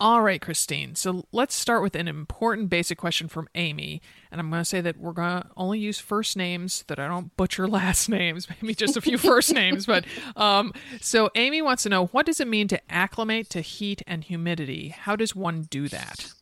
[0.00, 0.96] All right, Christine.
[0.96, 4.02] So let's start with an important basic question from Amy.
[4.30, 7.06] And I'm going to say that we're going to only use first names, that I
[7.06, 9.86] don't butcher last names, maybe just a few first names.
[9.86, 10.04] But
[10.34, 14.24] um, so Amy wants to know what does it mean to acclimate to heat and
[14.24, 14.88] humidity?
[14.88, 16.32] How does one do that?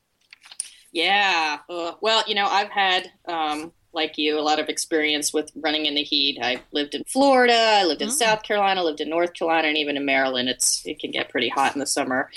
[0.90, 1.58] Yeah.
[1.68, 5.86] Uh, well, you know, I've had, um, like you, a lot of experience with running
[5.86, 6.38] in the heat.
[6.42, 8.12] I lived in Florida, I lived in Oh.
[8.12, 10.48] South Carolina, lived in North Carolina, and even in Maryland.
[10.48, 12.30] It's it can get pretty hot in the summer.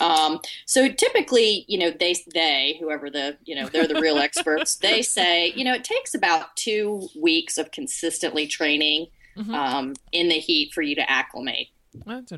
[0.00, 4.76] Um, so typically, you know, they they whoever the you know they're the real experts.
[4.76, 9.54] They say you know it takes about two weeks of consistently training Mhm.
[9.54, 11.68] um, in the heat for you to acclimate.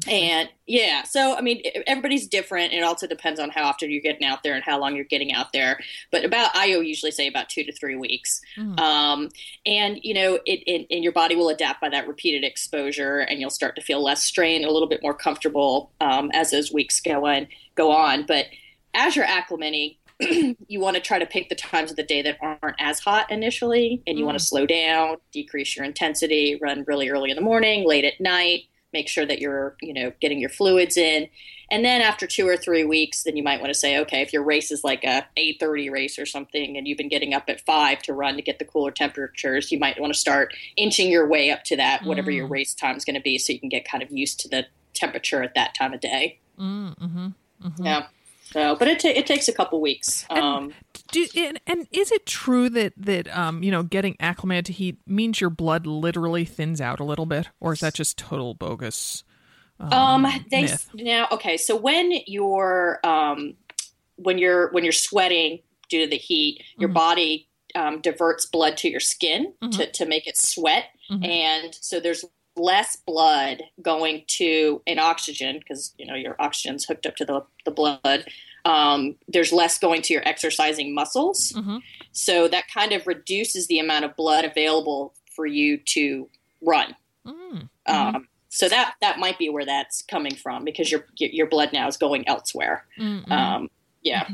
[0.09, 2.73] And yeah, so I mean, everybody's different.
[2.73, 5.33] It also depends on how often you're getting out there and how long you're getting
[5.33, 5.79] out there.
[6.11, 8.41] But about, I usually say about two to three weeks.
[8.57, 8.79] Mm.
[8.79, 9.29] Um,
[9.67, 13.41] and you know, it, it and your body will adapt by that repeated exposure, and
[13.41, 17.01] you'll start to feel less strain, a little bit more comfortable um, as those weeks
[17.01, 17.47] go on.
[17.75, 18.47] Go on, but
[18.95, 19.97] as you're acclimating,
[20.69, 23.31] you want to try to pick the times of the day that aren't as hot
[23.31, 27.43] initially, and you want to slow down, decrease your intensity, run really early in the
[27.43, 28.65] morning, late at night.
[28.95, 31.29] Make sure that you're, you know, getting your fluids in,
[31.71, 34.33] and then after two or three weeks, then you might want to say, okay, if
[34.33, 37.45] your race is like a eight thirty race or something, and you've been getting up
[37.49, 41.11] at five to run to get the cooler temperatures, you might want to start inching
[41.11, 42.53] your way up to that, whatever your Mm.
[42.53, 44.65] race time is going to be, so you can get kind of used to the
[44.95, 46.39] temperature at that time of day.
[46.59, 47.27] Mm, hmm
[47.63, 47.85] Mm-hmm.
[47.85, 48.07] Yeah.
[48.53, 50.25] So, but it ta- it takes a couple weeks.
[50.31, 50.73] Um,
[51.11, 54.99] Do, and, and is it true that that um you know getting acclimated to heat
[55.07, 59.23] means your blood literally thins out a little bit, or is that just total bogus?
[59.81, 60.89] Um, they myth?
[60.95, 61.57] now okay.
[61.57, 63.55] So when you're um,
[64.17, 66.95] when you're when you're sweating due to the heat, your Mm-hmm.
[66.95, 69.93] body um, diverts blood to your skin to Mhm.
[69.93, 71.25] to make it sweat, Mhm.
[71.25, 72.25] and so there's
[72.57, 77.43] less blood going to an oxygen because you know your oxygen's hooked up to the
[77.65, 78.27] the blood.
[78.65, 81.83] Um, there's less going to your exercising muscles, Mhm.
[82.13, 86.29] so that kind of reduces the amount of blood available for you to
[86.63, 86.97] run.
[87.27, 87.69] Mm.
[87.87, 91.89] Um, so that that might be where that's coming from because your your blood now
[91.89, 92.87] is going elsewhere.
[92.99, 93.31] Mm, mm.
[93.33, 93.71] Um,
[94.03, 94.29] yeah,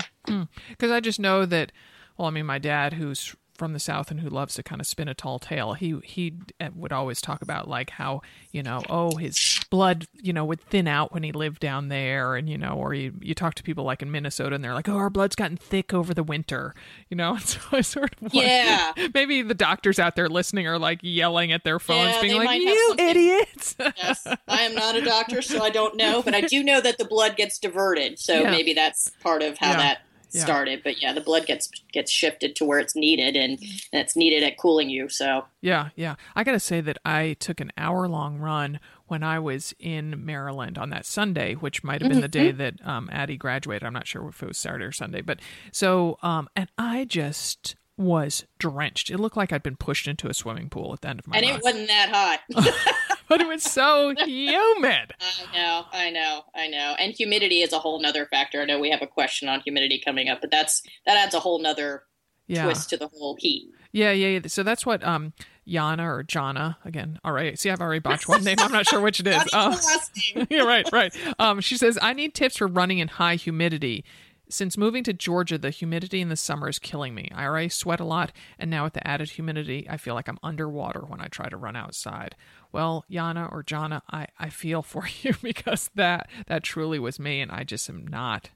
[0.69, 1.73] Because I just know that,
[2.19, 4.87] well, I mean, my dad, who's from the south and who loves to kind of
[4.89, 8.83] spin a tall tale, he he uh, would always talk about like how you know,
[8.91, 12.59] oh, his blood, you know, would thin out when he lived down there, and you
[12.59, 15.11] know, or you you talk to people like in Minnesota, and they're like, oh, our
[15.11, 16.75] blood's gotten thick over the winter,
[17.11, 18.93] you know, and so I sort of wonder- Yeah.
[19.15, 22.61] maybe the doctors out there listening are like yelling at their phones, Yeah, being like,
[22.61, 23.77] you something- idiots.
[23.79, 24.27] yes.
[24.49, 27.05] I am not a doctor, so I don't know, but I do know that the
[27.05, 28.19] blood gets diverted.
[28.19, 28.51] So Yeah.
[28.51, 29.77] maybe that's part of how Yeah.
[29.77, 29.99] that
[30.35, 30.45] Yeah.
[30.45, 30.83] started.
[30.83, 33.59] But yeah, the blood gets gets shifted to where it's needed, and,
[33.93, 35.09] and it's needed at cooling you.
[35.09, 36.17] So Yeah, yeah.
[36.35, 40.25] I got to say that I took an hour long run when I was in
[40.25, 43.85] Maryland on that Sunday, which might have been the day that um, Addie graduated.
[43.85, 45.41] I'm not sure if it was Saturday or Sunday, but
[45.73, 49.11] so um, and I just was drenched.
[49.11, 51.37] It looked like I'd been pushed into a swimming pool at the end of my
[51.37, 51.57] and run.
[51.57, 52.41] it wasn't that hot.
[53.31, 55.15] but it was so humid.
[55.21, 56.95] I know, I know, I know.
[56.99, 58.61] And humidity is a whole nother factor.
[58.61, 61.41] I know we have a question on humidity coming up, but that's that adds a
[61.41, 62.03] whole nother
[62.47, 62.65] Yeah.
[62.65, 63.71] twist to the whole heat.
[63.93, 64.41] Yeah, yeah, yeah.
[64.49, 65.33] So that's what um
[65.67, 67.19] Yana or Jana again.
[67.25, 67.57] All right.
[67.59, 68.57] See, I've already botched one name.
[68.59, 69.43] I'm not sure which it is.
[69.55, 70.47] Um, the last name.
[70.51, 71.15] yeah, right, right.
[71.39, 74.05] Um, she says, I need tips for running in high humidity.
[74.51, 77.31] Since moving to Georgia, the humidity in the summer is killing me.
[77.33, 80.41] I already sweat a lot, and now with the added humidity, I feel like I'm
[80.43, 82.35] underwater when I try to run outside.
[82.73, 87.41] Well, Yana or Jana, I, I feel for you because that that truly was me,
[87.41, 88.51] and I just am not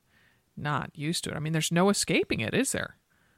[0.56, 1.36] not used to it.
[1.36, 2.96] I mean, there's no escaping it, is there?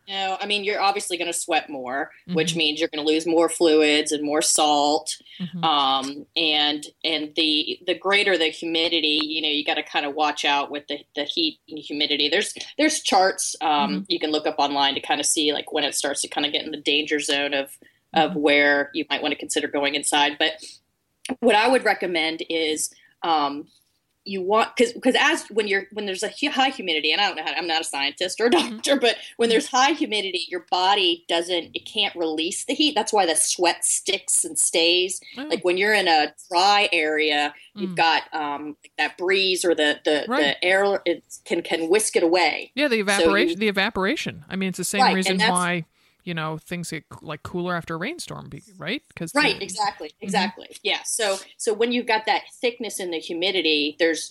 [0.09, 2.57] No, I mean you're obviously going to sweat more, which Mhm.
[2.57, 5.16] means you're going to lose more fluids and more salt.
[5.40, 5.64] Mhm.
[5.64, 10.14] Um, and and the the greater the humidity, you know, you got to kind of
[10.14, 12.29] watch out with the, the heat and humidity.
[12.29, 15.85] There's there's charts um, you can look up online to kind of see like when
[15.85, 17.77] it starts to kind of get in the danger zone of
[18.14, 20.37] of where you might want to consider going inside.
[20.38, 20.53] But
[21.40, 22.90] what I would recommend is
[23.23, 23.66] um,
[24.27, 27.37] you want because because as when you're when there's a high humidity and I don't
[27.37, 30.67] know how I'm not a scientist or a doctor but when there's high humidity your
[30.71, 35.43] body doesn't it can't release the heat that's why the sweat sticks and stays Oh.
[35.45, 37.97] like when you're in a dry area you've Mm.
[37.97, 40.41] got um that breeze or the the, Right.
[40.41, 43.51] the air it can can whisk it away Yeah, the So evaporation.
[43.51, 44.45] you- the evaporation.
[44.49, 45.85] I mean, it's the same Right, reason why
[46.27, 49.03] you know things get like cooler after a rainstorm, right?
[49.09, 53.97] Because right exactly exactly yeah so so when you've got that thickness in the humidity
[53.99, 54.31] there's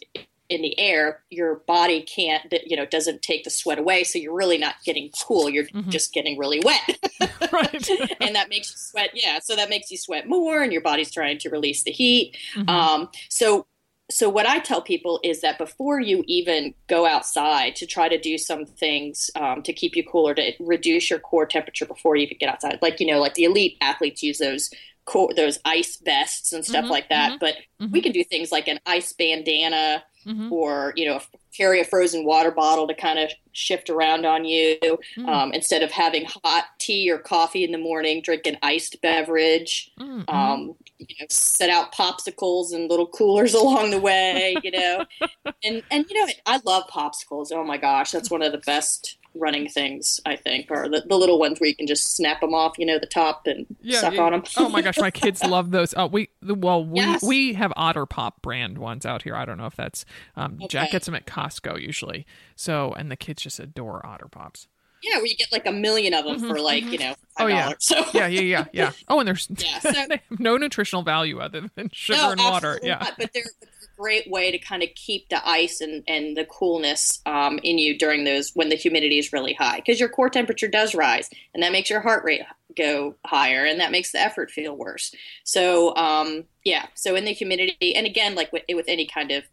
[0.49, 4.35] in the air your body can't you know doesn't take the sweat away so you're
[4.35, 5.89] really not getting cool you're Mhm.
[5.89, 6.99] just getting really wet
[7.51, 7.89] right.
[8.21, 11.11] and that makes you sweat yeah so that makes you sweat more and your body's
[11.11, 12.69] trying to release the heat Mhm.
[12.69, 13.65] um, so
[14.09, 18.19] so what i tell people is that before you even go outside to try to
[18.19, 22.23] do some things um, to keep you cooler to reduce your core temperature before you
[22.23, 24.69] even get outside like you know like the elite athletes use those
[25.05, 27.55] core, those ice vests and stuff Mhm, like that but
[27.91, 30.51] we can do things like an ice bandana Mhm.
[30.51, 31.19] or you know
[31.55, 34.77] carry a frozen water bottle to kind of shift around on you
[35.17, 35.27] Mm.
[35.29, 39.91] um, instead of having hot tea or coffee in the morning drink an iced beverage
[39.99, 40.33] Mm, mhm.
[40.33, 45.05] um, you know, set out popsicles and little coolers along the way, you know,
[45.63, 47.51] and and you know, I love popsicles.
[47.51, 50.19] Oh my gosh, that's one of the best running things.
[50.25, 52.85] I think, or the, the little ones where you can just snap them off, you
[52.85, 54.21] know, the top and Yeah, suck yeah.
[54.23, 54.43] on them.
[54.57, 55.93] oh my gosh, my kids love those.
[55.97, 57.23] Oh, we well we Yes.
[57.23, 59.35] we have Otter Pop brand ones out here.
[59.35, 62.25] I don't know if that's um, Jack gets them at Costco usually.
[62.55, 64.67] So and the kids just adore Otter Pops.
[65.05, 67.73] Yeah, where you get like a million of them for like you know Oh yeah.
[67.79, 68.91] So yeah, yeah, yeah, yeah.
[69.07, 72.41] Oh, and there's Yeah, so- they have no nutritional value other than sugar no, and
[72.41, 72.79] water.
[72.81, 76.03] Yeah, not, but they're, they're a great way to kind of keep the ice and,
[76.07, 79.99] and the coolness um, in you during those when the humidity is really high because
[79.99, 82.41] your core temperature does rise and that makes your heart rate
[82.77, 85.13] go higher and that makes the effort feel worse.
[85.43, 89.43] So um, yeah, so in the humidity and again like with, with any kind of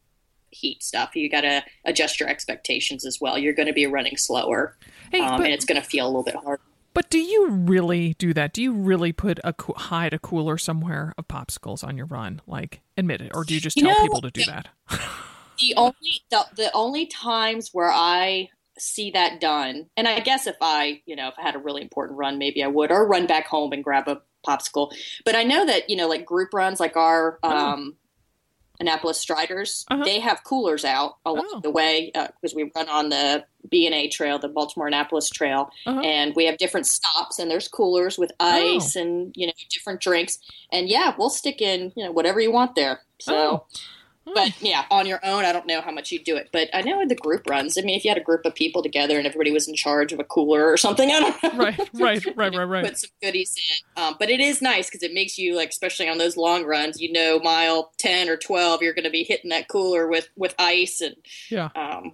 [0.53, 3.37] heat stuff, you got to adjust your expectations as well.
[3.39, 4.77] You're going to be running slower
[5.11, 6.63] Hey, um, but- and it's going to feel a little bit harder.
[6.95, 8.53] But do you really do that?
[8.53, 12.43] Do you really put a coo- hide a cooler somewhere of popsicles on your run?
[12.47, 14.69] Like, admit it, or do you just You tell know, people to do that?
[15.59, 15.95] the only
[16.31, 21.17] the, the only times where I see that done, and I guess if I you
[21.17, 23.73] know if I had a really important run, maybe I would, or run back home
[23.73, 24.93] and grab a popsicle.
[25.25, 27.97] But I know that you know like group runs, like our um,
[28.81, 30.03] Annapolis Striders, Uh-huh.
[30.05, 31.61] they have coolers out along Oh.
[31.61, 35.71] the way because we run on the B and A trail, the Baltimore Annapolis Trail,
[35.87, 36.01] Uh-huh.
[36.01, 38.75] and we have different stops, and there's coolers with Oh.
[38.77, 40.39] ice and you know different drinks,
[40.73, 43.03] and yeah, we'll stick in you know whatever you want there.
[43.21, 43.35] So.
[43.37, 43.67] Oh.
[44.25, 46.51] But yeah, on your own, I don't know how much you do it.
[46.53, 48.55] But I know in the group runs, I mean, if you had a group of
[48.55, 51.51] people together and everybody was in charge of a cooler or something, I don't know.
[51.65, 52.85] Right, right, right, right, right.
[52.85, 53.57] Put some goodies
[53.97, 54.03] in.
[54.03, 57.01] Um, but it is nice because it makes you, like, especially on those long runs,
[57.01, 60.55] you know, mile 10 or 12, you're going to be hitting that cooler with, with
[60.59, 61.17] ice and
[61.51, 61.71] Yeah.
[61.75, 62.13] um,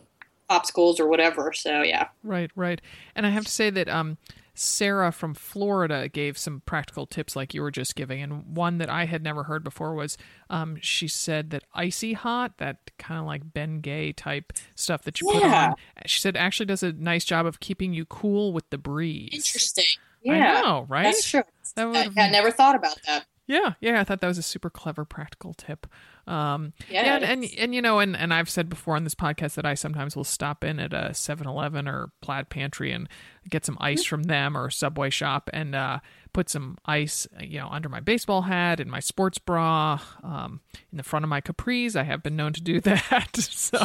[0.51, 1.53] popsicles or whatever.
[1.53, 2.09] So yeah.
[2.23, 2.81] Right, right.
[3.15, 4.17] And I have to say that um,
[4.61, 8.21] Sarah from Florida gave some practical tips like you were just giving.
[8.21, 10.19] And one that I had never heard before was
[10.51, 15.31] um, she said that icy hot, that kind of like Bengay type stuff that you
[15.31, 15.75] put on,
[16.07, 19.31] she said actually does a nice job of keeping you cool with the breeze.
[19.33, 19.85] Interesting.
[20.29, 20.61] I Yeah.
[20.61, 21.05] know, right?
[21.05, 21.45] That's true.
[21.77, 23.27] That I, I never thought about that.
[23.47, 25.87] Yeah, yeah, I thought that was a super clever practical tip.
[26.29, 29.55] Um, Yeah, and, and and you know, and, and I've said before on this podcast
[29.55, 33.09] that I sometimes will stop in at a 7-Eleven or Plaid Pantry and
[33.49, 36.01] get some ice from them or Subway shop and uh,
[36.35, 40.61] put some ice, you know, under my baseball hat in my sports bra, um,
[40.93, 41.97] in the front of my capris.
[41.97, 43.37] I have been known to do that.
[43.37, 43.79] So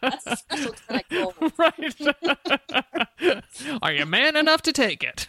[0.00, 1.04] That's a special kind
[1.58, 3.44] right.
[3.82, 5.28] Are you man enough to take it?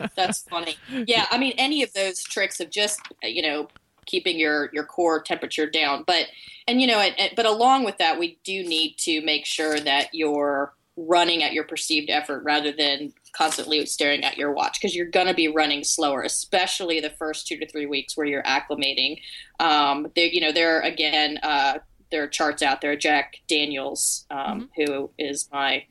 [0.16, 0.76] That's funny.
[0.90, 3.68] Yeah, I mean, any of those tricks of just you know
[4.06, 6.26] keeping your your core temperature down, but
[6.68, 9.78] and you know, and, and- but along with that, we do need to make sure
[9.80, 14.96] that you're running at your perceived effort rather than constantly staring at your watch because
[14.96, 18.42] you're going to be running slower, especially the first two to three weeks where you're
[18.44, 19.20] acclimating.
[19.60, 22.96] Um, there, you know, there are, again, uh, there are charts out there.
[22.96, 25.84] Jack Daniels, um, who is my,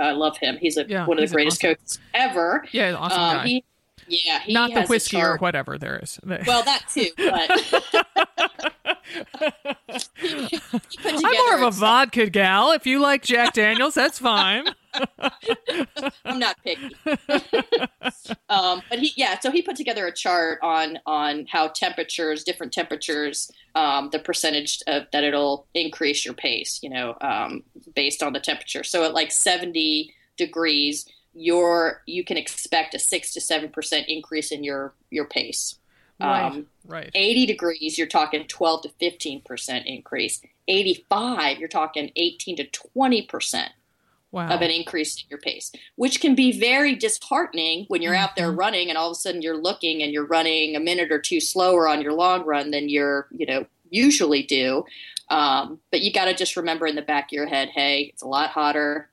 [0.00, 0.56] I love him.
[0.58, 0.92] He's a, Mm-hmm.
[0.92, 2.64] Yeah, one of the greatest awesome- coaches ever.
[2.72, 3.46] yeah, awesome Um, guy.
[3.46, 3.64] he,
[4.08, 6.18] yeah, Not the whiskey or whatever there is.
[6.46, 8.06] Well, that too, but
[11.04, 12.72] I'm more of a vodka gal.
[12.72, 14.66] If you like Jack Daniels, that's fine.
[16.24, 16.90] I'm not picky.
[18.48, 22.72] um, but he, yeah, so he put together a chart on on how temperatures, different
[22.72, 26.80] temperatures, um, the percentage of, that it'll increase your pace.
[26.82, 27.62] You know, um,
[27.94, 28.84] based on the temperature.
[28.84, 31.06] So at like 70 degrees,
[31.38, 35.78] your you can expect a six to seven percent increase in your your pace.
[36.18, 37.10] Right, Um, right.
[37.14, 40.40] 80 degrees, you're talking 12 to 15 percent increase.
[40.66, 43.72] 85, you're talking 18 to 20 percent
[44.32, 44.48] Wow.
[44.48, 48.48] of an increase in your pace, which can be very disheartening when you're out there
[48.48, 48.58] Mm-hmm.
[48.58, 51.40] running and all of a sudden you're looking and you're running a minute or two
[51.40, 54.84] slower on your long run than you're, you know, usually do.
[55.30, 58.22] Um, but you got to just remember in the back of your head, hey, it's
[58.22, 59.08] a lot hotter,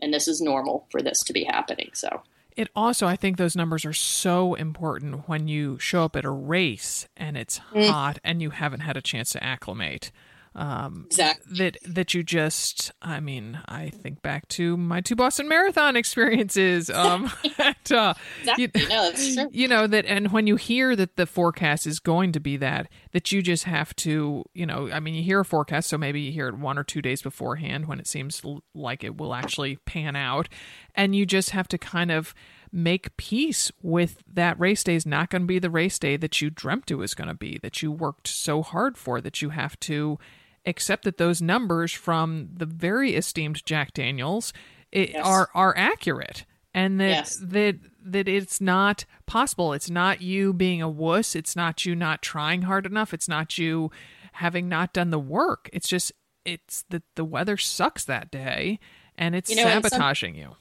[0.00, 1.90] and this is normal for this to be happening.
[1.94, 2.22] So
[2.56, 6.30] It also, I think those numbers are so important when you show up at a
[6.30, 7.88] race and it's Mm.
[7.88, 10.10] hot and you haven't had a chance to acclimate.
[10.54, 11.56] Um, Exactly.
[11.56, 16.90] That that you just, I mean, I think back to my two Boston Marathon experiences.
[16.90, 18.14] Um, at, uh,
[18.58, 19.48] you, No, that's true.
[19.50, 22.88] you know that, and when you hear that the forecast is going to be that,
[23.12, 26.20] that you just have to, you know, I mean, you hear a forecast, so maybe
[26.20, 29.34] you hear it one or two days beforehand when it seems l- like it will
[29.34, 30.48] actually pan out,
[30.94, 32.34] and you just have to kind of
[32.74, 36.40] make peace with that race day is not going to be the race day that
[36.40, 39.50] you dreamt it was going to be, that you worked so hard for, that you
[39.50, 40.18] have to
[40.66, 44.52] accept that those numbers from the very esteemed Jack Daniels
[44.92, 45.24] Yes.
[45.24, 46.44] are are accurate
[46.74, 47.40] and that Yes.
[47.42, 52.20] that that it's not possible it's not you being a wuss it's not you not
[52.22, 53.90] trying hard enough it's not you
[54.32, 56.12] having not done the work it's just
[56.44, 58.78] it's that the weather sucks that day
[59.16, 60.56] and it's You know, and some- sabotaging you.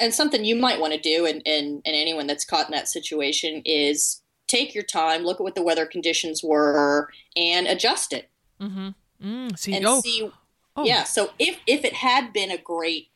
[0.00, 2.88] and something you might want to do and, and, and anyone that's caught in that
[2.88, 8.30] situation is take your time look at what the weather conditions were and adjust it
[8.60, 8.88] Mm-hmm.
[9.22, 10.30] Mm, see, and oh, see
[10.76, 10.84] oh.
[10.84, 13.08] yeah so if if it had been a great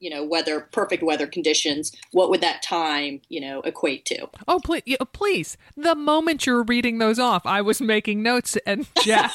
[0.00, 4.60] you know weather perfect weather conditions what would that time you know equate to Oh,
[4.62, 4.82] please,
[5.12, 5.56] please!
[5.76, 9.32] The moment you're reading those off, I was making notes, and Jack,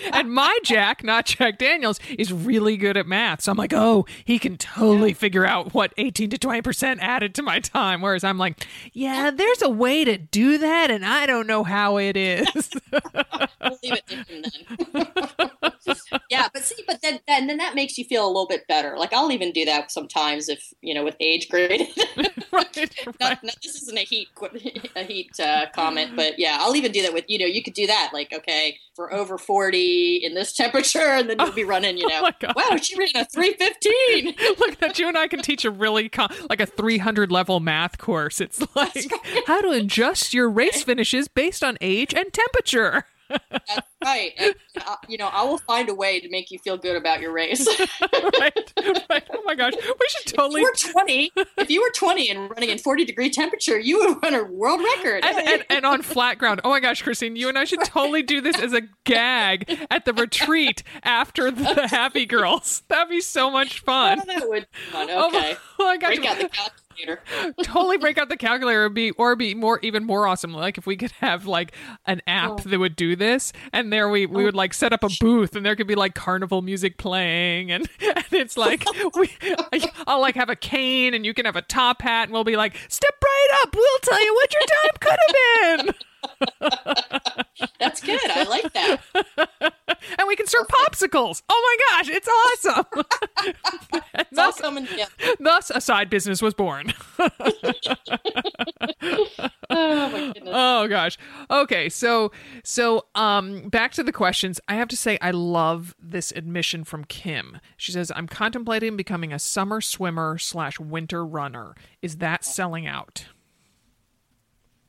[0.12, 3.42] and my Jack, not Jack Daniels, is really good at math.
[3.42, 7.34] So I'm like, oh, he can totally figure out what 18 to 20 percent added
[7.36, 8.00] to my time.
[8.00, 11.98] Whereas I'm like, yeah, there's a way to do that, and I don't know how
[11.98, 12.48] it is.
[15.88, 17.98] we'll leave it to him then yeah but see but then, then then that makes
[17.98, 21.04] you feel a little bit better like i'll even do that sometimes if you know
[21.04, 21.86] with age grade
[22.52, 24.28] right, not, not, this isn't a heat
[24.96, 27.74] a heat uh, comment, but yeah, I'll even do that with you know you could
[27.74, 31.98] do that like okay for over forty in this temperature, and then you'll be running
[31.98, 34.34] you know Oh wow she ran a three fifteen.
[34.58, 37.60] Look at that you and I can teach a really co- like a 300 level
[37.60, 38.40] math course.
[38.40, 39.10] It's like
[39.46, 43.04] how to adjust your race finishes based on age and temperature.
[43.28, 44.32] That's right.
[44.38, 44.54] And,
[44.86, 47.32] uh, you know, I will find a way to make you feel good about your
[47.32, 47.66] race.
[48.00, 48.72] right,
[49.10, 49.28] right.
[49.32, 50.62] Oh my gosh, we should totally.
[50.62, 53.98] If you were twenty, if you were twenty and running in forty degree temperature, you
[53.98, 55.24] would run a world record.
[55.24, 56.60] And, and, and on flat ground.
[56.64, 60.04] Oh my gosh, Christine, you and I should totally do this as a gag at
[60.04, 62.82] the retreat after the Happy Girls.
[62.88, 64.20] That'd be so much fun.
[64.20, 65.08] Oh, that would be fun.
[65.10, 66.16] Oh my- oh my gosh.
[66.16, 66.50] Break out the
[66.98, 67.54] calculator.
[67.62, 70.86] totally break out the calculator and be or be more even more awesome like if
[70.86, 71.72] we could have like
[72.06, 72.56] an app Oh.
[72.56, 74.58] that would do this and there we we would oh.
[74.58, 78.24] like set up a booth and there could be like carnival music playing and, and
[78.32, 78.84] it's like
[79.14, 79.30] we
[80.06, 82.56] I'll like have a cane and you can have a top hat and we'll be
[82.56, 85.94] like step right up we'll tell you what your time could have been
[87.80, 88.20] That's good.
[88.30, 89.00] I like that.
[90.18, 92.86] and we can serve popsicles oh my gosh it's awesome
[94.14, 95.10] It's all thus, coming together.
[95.40, 96.92] thus a side business was born
[99.70, 100.54] Oh my goodness.
[100.54, 101.18] Oh gosh.
[101.50, 102.32] Okay, so
[102.64, 104.60] so um back to the questions.
[104.66, 107.58] I have to say I love this admission from Kim.
[107.76, 111.74] She says, I'm contemplating becoming a summer swimmer slash winter runner.
[112.02, 113.26] Is that selling out?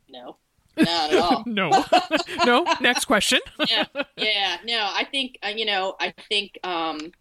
[0.08, 0.38] No,
[0.80, 1.44] not at all.
[1.46, 1.84] No.
[2.46, 2.66] no.
[2.82, 3.40] Next question.
[3.70, 3.86] yeah,
[4.18, 4.58] yeah.
[4.66, 5.96] No, I think uh, you know.
[6.00, 7.12] I think um,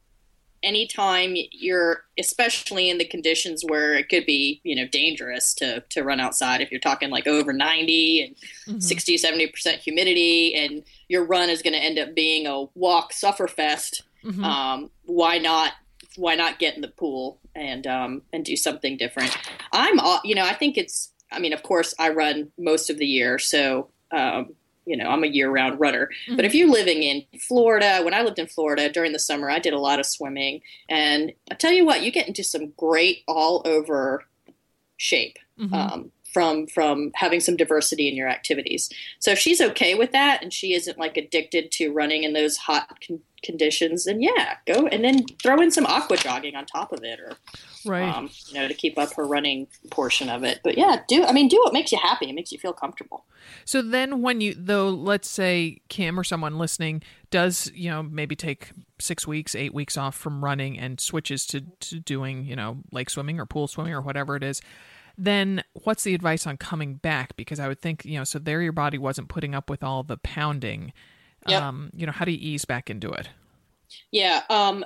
[0.62, 6.02] anytime you're, especially in the conditions where it could be, you know, dangerous to to
[6.02, 6.61] run outside.
[6.61, 8.34] If you're talking like over ninety
[8.66, 12.64] and 60, 70 percent humidity, and your run is going to end up being a
[12.74, 14.02] walk suffer fest.
[14.24, 14.42] Mhm.
[14.44, 15.72] Um, why not?
[16.16, 19.36] Why not get in the pool and um, and do something different?
[19.72, 21.12] I'm, you know, I think it's.
[21.31, 24.55] I mean, of course, I run most of the year, so um,
[24.87, 26.09] you know, I'm a year-round runner.
[26.35, 29.59] But if you're living in Florida, when I lived in Florida during the summer, I
[29.59, 33.22] did a lot of swimming, and I tell you what, you get into some great
[33.29, 34.24] all-over
[34.97, 35.37] shape.
[35.59, 35.72] Mhm.
[35.72, 38.91] Um, from from having some diversity in your activities.
[39.18, 42.59] So if she's okay with that and she isn't like addicted to running in those
[42.59, 46.93] hot con- conditions, then yeah, go and then throw in some aqua jogging on top
[46.93, 47.33] of it, or
[47.85, 48.09] Right.
[48.09, 50.61] um, you know, to keep up her running portion of it.
[50.62, 52.29] But yeah, do I mean do what makes you happy?
[52.29, 53.24] It makes you feel comfortable.
[53.64, 58.35] So then when you though let's say Kim or someone listening does, you know, maybe
[58.35, 62.79] take 6 weeks, 8 weeks off from running and switches to to doing, you know,
[62.93, 64.61] lake swimming or pool swimming or whatever it is,
[65.16, 68.62] then what's the advice on coming back because I would think, you know, so there
[68.62, 70.93] your body wasn't putting up with all the pounding.
[71.49, 71.62] Yep.
[71.62, 73.29] Um, you know, how do you ease back into it?
[74.11, 74.43] Yeah.
[74.49, 74.85] Um,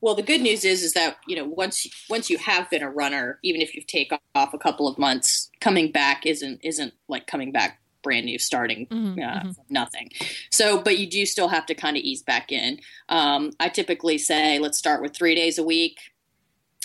[0.00, 2.90] well, the good news is is that you know once once you have been a
[2.90, 7.26] runner, even if you've take off a couple of months, coming back isn't isn't like
[7.26, 9.56] coming back brand new, starting Mhm, uh, mhm.
[9.68, 10.10] nothing.
[10.50, 12.80] So, but you do still have to kind of ease back in.
[13.10, 15.98] Um, I typically say let's start with three days a week.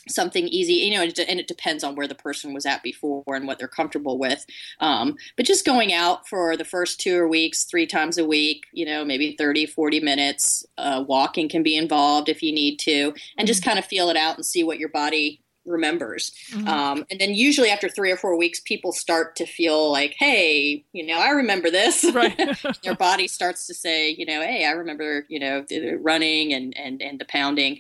[0.08, 3.48] Something easy, you know, and it, depends on where the person was at before and
[3.48, 4.46] what they're comfortable with.
[4.80, 8.66] Um, but just going out for the first two or weeks, three times a week,
[8.72, 10.66] you know, maybe 30, 40 minutes.
[10.78, 14.18] Uh, walking can be involved if you need to, and just kind of feel it
[14.18, 16.32] out and see what your body remembers.
[16.68, 20.86] Um, and then usually after three or four weeks, people start to feel like, hey,
[20.94, 22.06] you know, I remember this.
[22.14, 22.38] Right.
[22.84, 25.66] Their body starts to say, you know, hey, I remember, you know,
[26.00, 27.80] running and, and, and the pounding.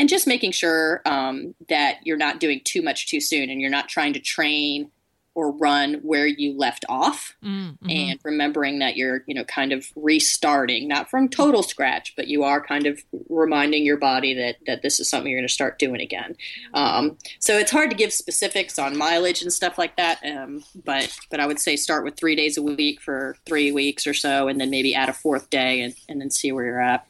[0.00, 3.70] And just making sure um, that you're not doing too much too soon and you're
[3.70, 4.90] not trying to train
[5.34, 8.10] or run where you left off Mm, mhm.
[8.10, 12.42] and remembering that you're you know kind of restarting not from total scratch but you
[12.42, 12.98] are kind of
[13.28, 16.34] reminding your body that that this is something you're going to start doing again.
[16.74, 21.16] Um, so it's hard to give specifics on mileage and stuff like that um, but
[21.30, 24.48] but i would say start with three days a week for three weeks or so
[24.48, 27.06] and then maybe add a fourth day and, and then see where you're at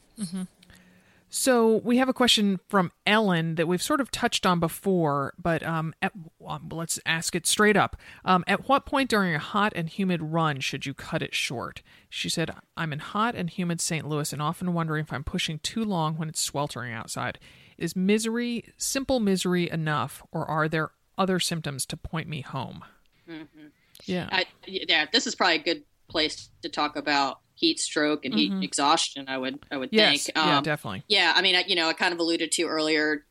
[1.33, 5.63] So we have a question from Ellen that we've sort of touched on before, but
[5.63, 6.11] um, at,
[6.45, 7.95] um, let's ask it straight up.
[8.25, 11.81] Um, at what point during a hot and humid run should you cut it short?
[12.09, 14.05] She said, "I'm in hot and humid St.
[14.05, 17.39] Louis and often wondering if I'm pushing too long when it's sweltering outside.
[17.77, 22.83] Is misery, simple misery, enough, or are there other symptoms to point me home?"
[23.29, 23.67] Mm-hmm.
[24.03, 24.27] Yeah.
[24.33, 28.51] I, yeah, this is probably a good place to talk about heat stroke and heat
[28.51, 28.63] Mhm.
[28.63, 29.25] exhaustion.
[29.27, 30.35] I would, I would Yes, think.
[30.37, 31.03] yeah, Um, definitely.
[31.07, 33.25] Yeah, I mean, I, you know, I kind of alluded to earlier.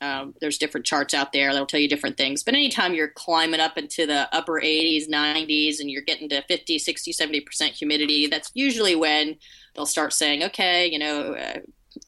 [0.00, 2.42] Um, there's different charts out there that'll tell you different things.
[2.42, 6.78] But anytime you're climbing up into the upper 80s, 90s, and you're getting to 50,
[6.80, 9.36] 60, 70% humidity, that's usually when
[9.74, 11.58] they'll start saying, okay, you know, uh,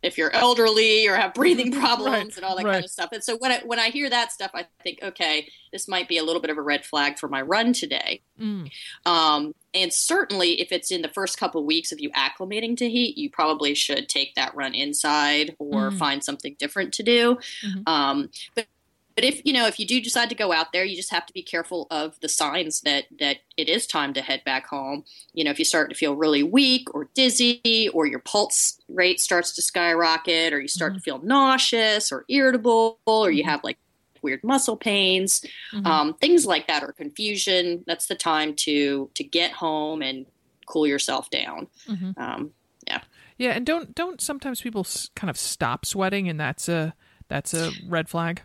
[0.03, 2.73] if you're elderly or have breathing problems Right, and all that right.
[2.73, 3.11] kind of stuff.
[3.13, 6.19] And so when I, when I hear that stuff, I think, okay, this might be
[6.19, 8.23] a little bit of a red flag for my run today.
[8.41, 8.71] Mm.
[9.07, 12.89] Um, and certainly, if it's in the first couple of weeks of you acclimating to
[12.91, 15.93] heat, you probably should take that run inside or Mhm.
[15.93, 17.39] find something different to do.
[17.63, 17.87] Mhm.
[17.87, 18.67] Um, but
[19.17, 21.27] but if you know if you do decide to go out there, you just have
[21.27, 25.05] to be careful of the signs that that it is time to head back home.
[25.35, 29.21] You know, if you start to feel really weak or dizzy, or your pulse rate
[29.21, 33.79] starts to skyrocket, or you start to feel nauseous or irritable, or you have like
[34.25, 35.87] weird muscle pains, Mhm.
[35.87, 37.85] um, things like that, or confusion.
[37.87, 40.27] That's the time to to get home and
[40.67, 41.69] cool yourself down.
[41.87, 42.19] Mhm.
[42.19, 42.51] Um,
[42.89, 43.03] yeah.
[43.39, 46.95] Yeah, and don't don't sometimes people s- kind of stop sweating, and that's a
[47.29, 48.43] that's a red flag.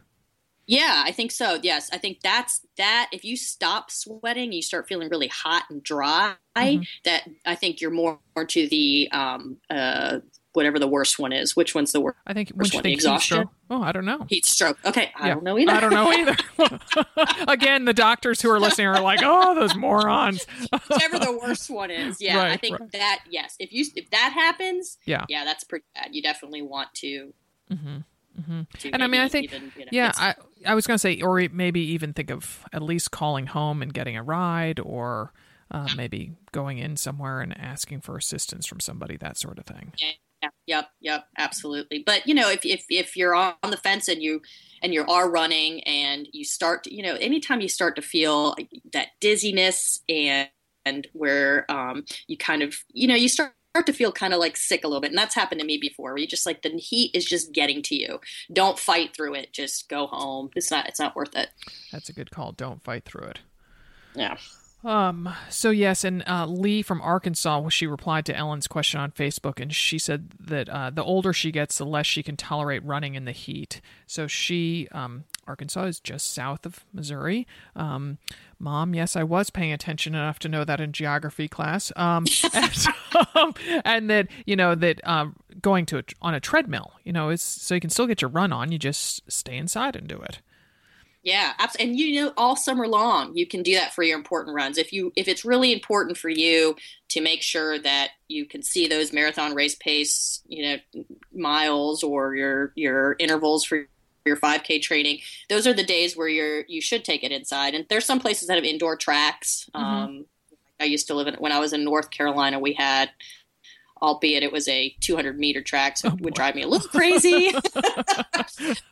[0.65, 1.59] Yeah, I think so.
[1.63, 3.09] Yes, I think that's that.
[3.11, 6.35] If you stop sweating, you start feeling really hot and dry.
[6.55, 6.83] Mm-hmm.
[7.05, 10.19] That I think you're more to the um, uh,
[10.53, 11.55] whatever the worst one is.
[11.55, 12.17] Which one's the worst?
[12.25, 12.83] I think worst one?
[12.83, 13.49] think the exhaustion.
[13.69, 14.25] Oh, I don't know.
[14.29, 14.77] Heat stroke.
[14.85, 15.71] Okay, I Yeah, don't know either.
[15.71, 16.35] I don't know either.
[17.47, 20.45] Again, the doctors who are listening are like, "Oh, those morons."
[20.89, 22.19] Whichever the worst one is.
[22.21, 22.91] Yeah, I think right.
[22.93, 23.19] that.
[23.29, 25.25] Yes, if you if that happens, Yeah.
[25.29, 26.09] yeah, that's pretty bad.
[26.13, 27.33] You definitely want to.
[27.69, 27.97] hmm
[28.45, 28.61] hmm
[28.93, 30.35] And I mean, I think, even, you know, yeah, I
[30.65, 34.15] I was gonna say, or maybe even think of at least calling home and getting
[34.17, 35.33] a ride, or
[35.71, 39.93] uh, maybe going in somewhere and asking for assistance from somebody, that sort of thing.
[39.97, 40.11] Yeah,
[40.69, 42.03] yep, yep, absolutely.
[42.05, 44.41] But you know, if if if you're on the fence and you
[44.81, 48.55] and you are running and you start, to, you know, anytime you start to feel
[48.93, 50.49] that dizziness and
[50.85, 54.39] and where um, you kind of, you know, you start start to feel kind of
[54.39, 56.11] like sick a little bit, and that's happened to me before.
[56.11, 58.19] Where you just like the heat is just getting to you.
[58.53, 59.53] Don't fight through it.
[59.53, 60.49] Just go home.
[60.55, 60.87] It's not.
[60.87, 61.49] It's not worth it.
[61.91, 62.51] That's a good call.
[62.51, 63.39] Don't fight through it.
[64.15, 64.37] Yeah.
[64.83, 65.33] Um.
[65.49, 69.73] So yes, and uh, Lee from Arkansas, she replied to Ellen's question on Facebook, and
[69.73, 73.25] she said that uh, the older she gets, the less she can tolerate running in
[73.25, 73.81] the heat.
[74.07, 77.45] So she, um, Arkansas is just south of Missouri.
[77.75, 78.19] Um,
[78.57, 81.91] Mom, yes, I was paying attention enough to know that in geography class.
[81.97, 82.87] Um, and,
[83.35, 83.53] um,
[83.83, 87.41] and that you know that um, going to a, on a treadmill, you know, is
[87.41, 88.71] so you can still get your run on.
[88.71, 90.39] You just stay inside and do it.
[91.21, 94.55] Yeah, abs- and you know, all summer long, you can do that for your important
[94.55, 94.77] runs.
[94.77, 96.75] If you if it's really important for you
[97.09, 101.03] to make sure that you can see those marathon race pace, you know,
[101.33, 103.87] miles or your your intervals for
[104.25, 107.75] your 5K training, those are the days where you're you should take it inside.
[107.75, 109.69] And there's some places that have indoor tracks.
[109.75, 109.79] Mhm.
[109.81, 110.25] Um,
[110.79, 112.59] I used to live in when I was in North Carolina.
[112.59, 113.11] We had
[114.01, 117.51] albeit it was a 200 meter track, so it would drive me a little crazy.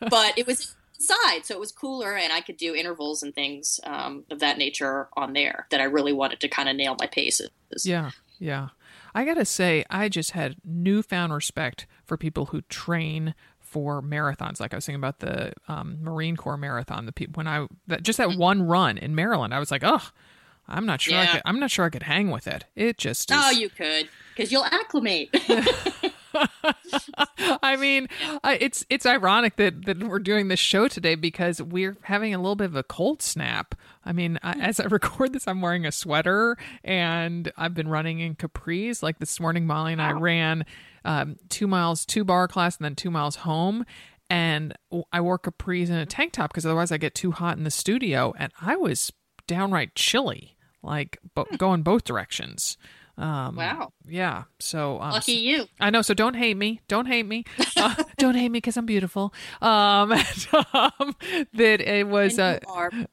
[0.10, 3.80] but it was inside, so it was cooler, and I could do intervals and things
[3.84, 7.06] um, of that nature on there that I really wanted to kind of nail my
[7.06, 7.50] paces.
[7.84, 8.68] Yeah, yeah.
[9.14, 14.60] I gotta say, I just had newfound respect for people who train for marathons.
[14.60, 17.06] Like I was thinking about the um, Marine Corps marathon.
[17.06, 20.10] The people when I that, just that one run in Maryland, I was like, oh,
[20.66, 21.18] I'm not sure.
[21.18, 22.64] I could, I'm not sure I could hang with it.
[22.76, 23.30] It just.
[23.30, 25.34] Is, Oh, you could because you'll acclimate.
[27.62, 28.08] I mean,
[28.44, 32.56] it's it's ironic that that we're doing this show today because we're having a little
[32.56, 33.74] bit of a cold snap.
[34.04, 38.20] I mean, I, as I record this, I'm wearing a sweater and I've been running
[38.20, 39.02] in capris.
[39.02, 40.64] Like this morning, Molly and I ran
[41.04, 43.84] um, two miles, two bar class, and then two miles home.
[44.30, 44.74] And
[45.10, 47.70] I wore capris and a tank top because otherwise I get too hot in the
[47.70, 48.34] studio.
[48.38, 49.10] And I was
[49.46, 52.76] downright chilly, like bo- going both directions.
[53.18, 53.92] Um, Wow.
[54.06, 54.44] Yeah.
[54.60, 55.66] So um, Lucky you.
[55.80, 56.02] I know.
[56.02, 56.80] So don't hate me.
[56.88, 57.44] Don't hate me.
[57.76, 59.34] Uh, don't hate me because I'm beautiful.
[59.60, 61.16] Um, and, um,
[61.54, 62.38] that it was.
[62.38, 62.60] Uh,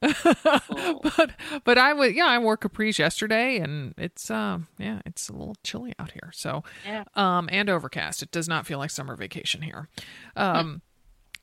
[0.00, 1.30] but
[1.64, 5.56] but I was yeah I wore capris yesterday and it's um yeah it's a little
[5.62, 7.04] chilly out here so Yeah.
[7.14, 8.22] um and overcast.
[8.22, 9.88] It does not feel like summer vacation here.
[10.36, 10.82] Um.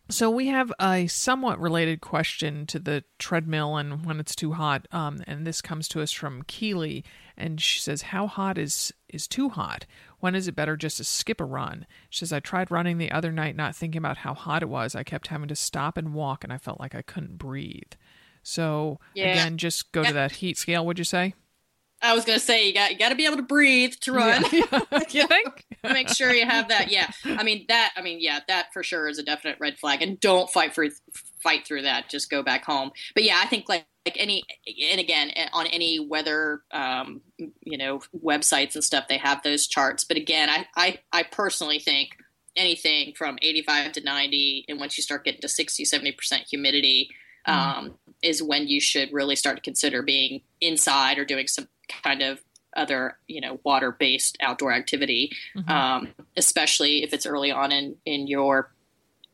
[0.09, 4.85] So we have a somewhat related question to the treadmill and when it's too hot.
[4.91, 7.05] Um, and this comes to us from Keely,
[7.37, 9.85] and she says, "How hot is is too hot?
[10.19, 13.11] When is it better just to skip a run?" She says, "I tried running the
[13.11, 14.95] other night, not thinking about how hot it was.
[14.95, 17.93] I kept having to stop and walk, and I felt like I couldn't breathe."
[18.43, 19.31] So Yeah.
[19.31, 20.85] again, just go to that heat scale.
[20.85, 21.33] Would you say?
[22.01, 24.43] I was gonna say you got you got to be able to breathe to run.
[24.51, 25.65] you think?
[25.85, 26.91] Make sure you have that.
[26.91, 27.93] Yeah, I mean that.
[27.95, 30.01] I mean, yeah, that for sure is a definite red flag.
[30.01, 30.85] And don't fight for
[31.43, 32.09] fight through that.
[32.09, 32.91] Just go back home.
[33.13, 34.43] But yeah, I think like like any
[34.91, 37.21] and again eh, on any weather um,
[37.61, 40.03] you know websites and stuff they have those charts.
[40.03, 42.09] But again, I I, I personally think
[42.55, 46.13] anything from 85 to 90 and once you start getting to 60 70%
[46.47, 47.09] humidity
[47.47, 51.67] um, is when you should really start to consider being inside or doing some
[52.03, 52.39] kind of
[52.77, 55.69] other you know water based outdoor activity Mhm.
[55.69, 58.71] um, especially if it's early on in in your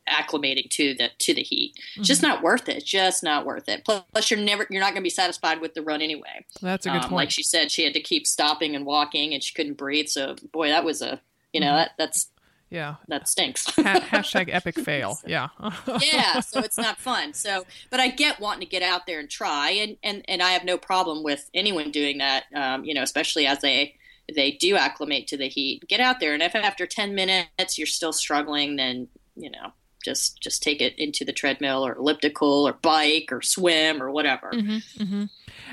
[0.10, 3.84] acclimating to the to the heat it's just not worth it just not worth it
[3.86, 6.86] plus, plus you're never you're not going to be satisfied with the run anyway That's
[6.86, 7.14] a good um, point.
[7.14, 10.36] like she said she had to keep stopping and walking and she couldn't breathe so
[10.52, 11.22] boy that was a
[11.54, 11.76] you know Mhm.
[11.78, 12.28] that that's
[12.72, 12.96] yeah.
[13.08, 13.82] that stinks Ha-
[14.12, 15.18] hashtag epic fail.
[15.26, 15.48] Yeah.
[16.14, 19.28] yeah so it's not fun so but i get wanting to get out there and
[19.30, 23.02] try and and and i have no problem with anyone doing that um, you know
[23.02, 23.96] especially as they
[24.36, 27.88] they do acclimate to the heat get out there and if after 10 minutes you're
[27.88, 29.74] still struggling then you know
[30.10, 34.50] just just take it into the treadmill or elliptical or bike or swim or whatever
[34.52, 35.26] hmm hmm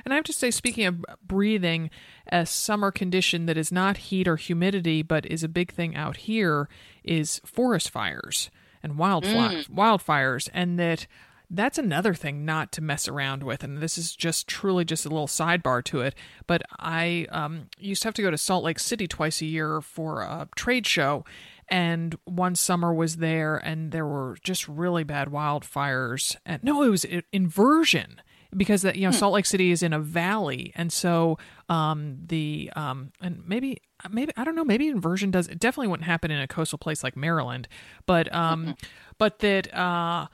[0.04, 1.90] And I have to say, speaking of breathing,
[2.30, 6.16] a summer condition that is not heat or humidity, but is a big thing out
[6.28, 6.68] here,
[7.04, 8.50] is forest fires
[8.82, 9.68] and wildfli- Mm.
[9.74, 11.06] wildfires, and that
[11.48, 13.62] that's another thing not to mess around with.
[13.62, 16.14] And this is just truly just a little sidebar to it.
[16.48, 19.80] But I um, used to have to go to Salt Lake City twice a year
[19.80, 21.24] for a trade show.
[21.68, 26.36] And one summer was there, and there were just really bad wildfires.
[26.46, 28.20] And no, it was inversion
[28.56, 31.38] because that you know Salt Lake City is in a valley, and so
[31.68, 33.78] um, the um, and maybe
[34.10, 37.02] maybe I don't know maybe inversion does it definitely wouldn't happen in a coastal place
[37.02, 37.68] like Maryland,
[38.06, 38.76] but um,
[39.18, 40.26] but that uh,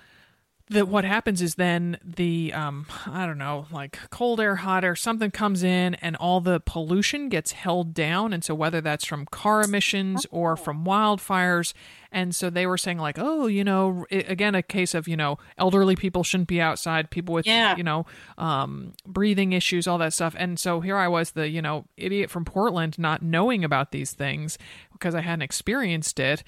[0.73, 4.97] that what happens is then the um i don't know like cold air hot air
[4.97, 8.33] something comes in and all the pollution gets held down.
[8.33, 11.73] And so whether that's from car emissions or from wildfires.
[12.11, 15.39] And so they were saying like oh you know again a case of you know
[15.57, 17.77] elderly people shouldn't be outside people with Yeah.
[17.77, 18.05] you know
[18.39, 20.35] um breathing issues all that stuff.
[20.39, 24.13] And so here i was the you know idiot from portland not knowing about these
[24.13, 24.59] things
[24.93, 26.43] because i hadn't experienced it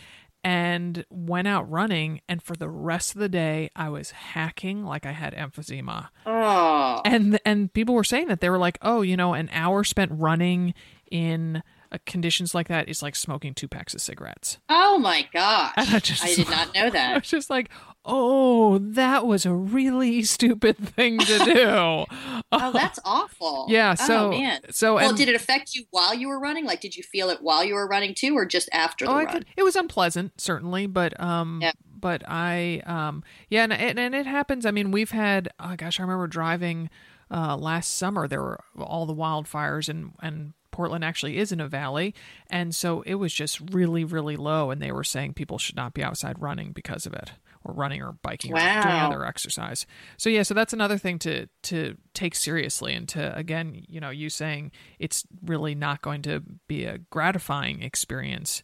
[0.44, 5.06] and went out running and for the rest of the day I was hacking like
[5.06, 6.10] I had emphysema.
[6.26, 9.82] oh And and people were saying that they were like, "Oh, you know, an hour
[9.82, 10.74] spent running
[11.10, 11.62] in
[11.94, 15.98] uh, conditions like that is like smoking two packs of cigarettes." oh my gosh I
[16.00, 17.12] just i did not know that.
[17.14, 17.70] I was just like,
[18.04, 21.64] "Oh, that was a really stupid thing to do."
[22.52, 26.14] oh that's awful Yeah, so- oh, man so well and- did it affect you while
[26.14, 28.68] you were running like did you feel it while you were running too or just
[28.72, 31.72] after the oh, run could, it was unpleasant, certainly, but um, Yeah.
[31.98, 34.66] but I um, yeah, and, and and it happens.
[34.66, 36.90] I mean, we've had oh gosh, I remember driving
[37.30, 38.28] uh last summer.
[38.28, 42.14] There were all the wildfires, and and Portland actually is in a valley,
[42.50, 45.94] and so it was just really really low, and they were saying people should not
[45.94, 47.32] be outside running because of it.
[47.66, 49.06] Or running or biking or doing Wow.
[49.06, 49.86] other exercise.
[50.18, 54.10] So yeah, so that's another thing to to take seriously and to again, you know,
[54.10, 58.62] you saying it's really not going to be a gratifying experience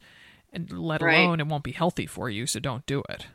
[0.53, 1.17] and let Right.
[1.17, 3.27] alone it won't be healthy for you so don't do it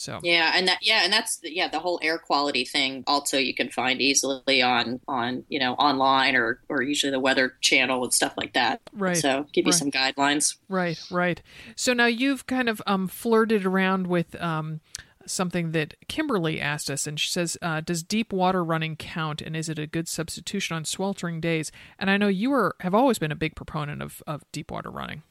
[0.00, 3.04] so Yeah, and that yeah, and that's yeah the whole air quality thing.
[3.06, 7.56] Also, you can find easily on on you know online or or usually the Weather
[7.60, 8.80] Channel and stuff like that.
[8.92, 9.78] Right, So give you right.
[9.78, 10.56] some guidelines.
[10.68, 11.42] right right
[11.76, 14.80] so now you've kind of um flirted around with um
[15.26, 19.54] something that kimberly asked us and she says uh, does deep water running count and
[19.56, 23.18] is it a good substitution on sweltering days and i know you are have always
[23.18, 25.22] been a big proponent of, of deep water running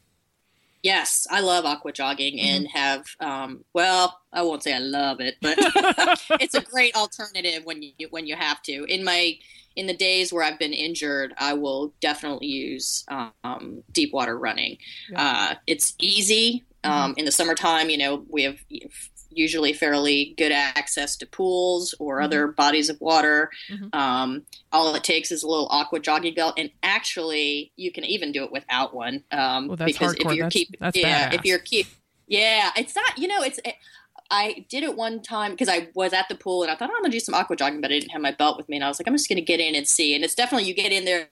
[0.81, 2.77] Yes, I love aqua jogging and Mm-hmm.
[2.77, 5.59] have um well, I won't say I love it, but
[6.39, 8.85] it's a great alternative when you when you have to.
[8.85, 9.35] In my
[9.75, 14.77] in the days where I've been injured, I will definitely use um, deep water running.
[15.15, 16.65] Uh, it's easy.
[16.83, 18.57] Um, In the summertime, you know, we have
[19.29, 23.49] usually fairly good access to pools or other bodies of water.
[23.69, 23.93] Mhm.
[23.95, 28.31] Um, all it takes is a little aqua jogging belt, and actually, you can even
[28.31, 29.23] do it without one.
[29.31, 30.31] Um, Well, that's because hardcore.
[30.31, 31.33] if you're That's- keep, that's yeah, badass.
[31.35, 31.87] if you're keep,
[32.27, 33.17] yeah, it's not.
[33.17, 33.59] You know, it's.
[34.31, 36.95] I did it one time because I was at the pool and I thought oh,
[36.95, 38.83] I'm gonna do some aqua jogging, but I didn't have my belt with me, and
[38.85, 40.13] I was like, I'm just gonna get in and see.
[40.13, 41.29] And it's definitely you get in there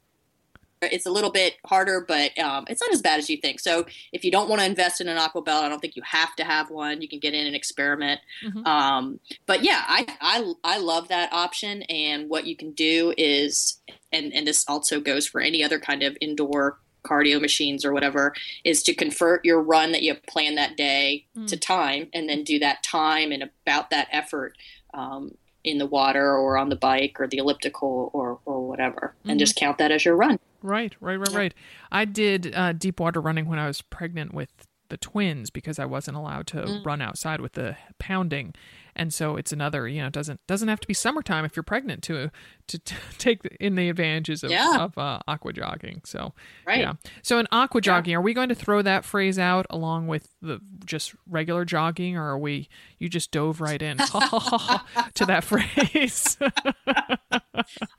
[0.82, 3.59] it's a little bit harder, but um, it's not as bad as you think.
[3.59, 6.03] So if you don't want to invest in an aqua belt, I don't think you
[6.05, 7.01] have to have one.
[7.01, 8.21] You can get in and experiment.
[8.43, 8.65] Mhm.
[8.65, 11.82] Um, but yeah, I, I I love that option.
[11.84, 16.03] And what you can do is, and and this also goes for any other kind
[16.03, 18.34] of indoor cardio machines or whatever,
[18.65, 21.47] is to convert your run that you have planned that day Mm.
[21.47, 24.57] to time, and then do that time and about that effort.
[24.93, 29.32] Um, in the water or on the bike or the elliptical or, or whatever, Mhm.
[29.32, 30.39] and just count that as your run.
[30.62, 31.53] Right, right, right, right.
[31.91, 34.49] I did uh, deep water running when I was pregnant with
[34.89, 36.86] the twins because I wasn't allowed to Mm.
[36.86, 38.53] run outside with the pounding,
[38.97, 39.87] and so it's another.
[39.87, 42.29] You know, it doesn't doesn't have to be summertime if you're pregnant to
[42.67, 44.79] to, t- take in the advantages of, Yeah.
[44.79, 46.01] of uh, aqua jogging.
[46.03, 46.33] So
[46.65, 46.79] Right.
[46.79, 46.93] yeah.
[47.21, 50.59] So in aqua jogging, are we going to throw that phrase out along with the
[50.85, 52.67] just regular jogging, or are we?
[52.99, 53.97] You just dove right in
[55.15, 56.37] to that phrase.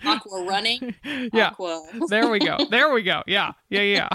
[0.05, 0.95] Aqua running.
[1.33, 1.49] yeah.
[1.49, 1.83] Aqua.
[2.09, 2.57] there we go.
[2.71, 3.23] There we go.
[3.27, 3.53] Yeah.
[3.71, 4.09] Yeah.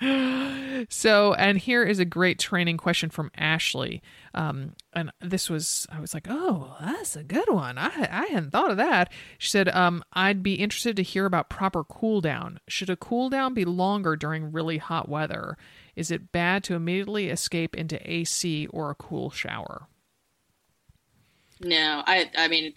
[0.00, 0.84] Yeah.
[0.88, 4.02] so, and here is a great training question from Ashley.
[4.34, 7.78] Um, and this was, I was like, oh, that's a good one.
[7.78, 9.12] I, I hadn't thought of that.
[9.38, 12.60] She said, um, I'd be interested to hear about proper cool down.
[12.68, 15.56] Should a cool down be longer during really hot weather?
[15.94, 19.88] Is it bad to immediately escape into AC or a cool shower?
[21.60, 22.72] No, I I mean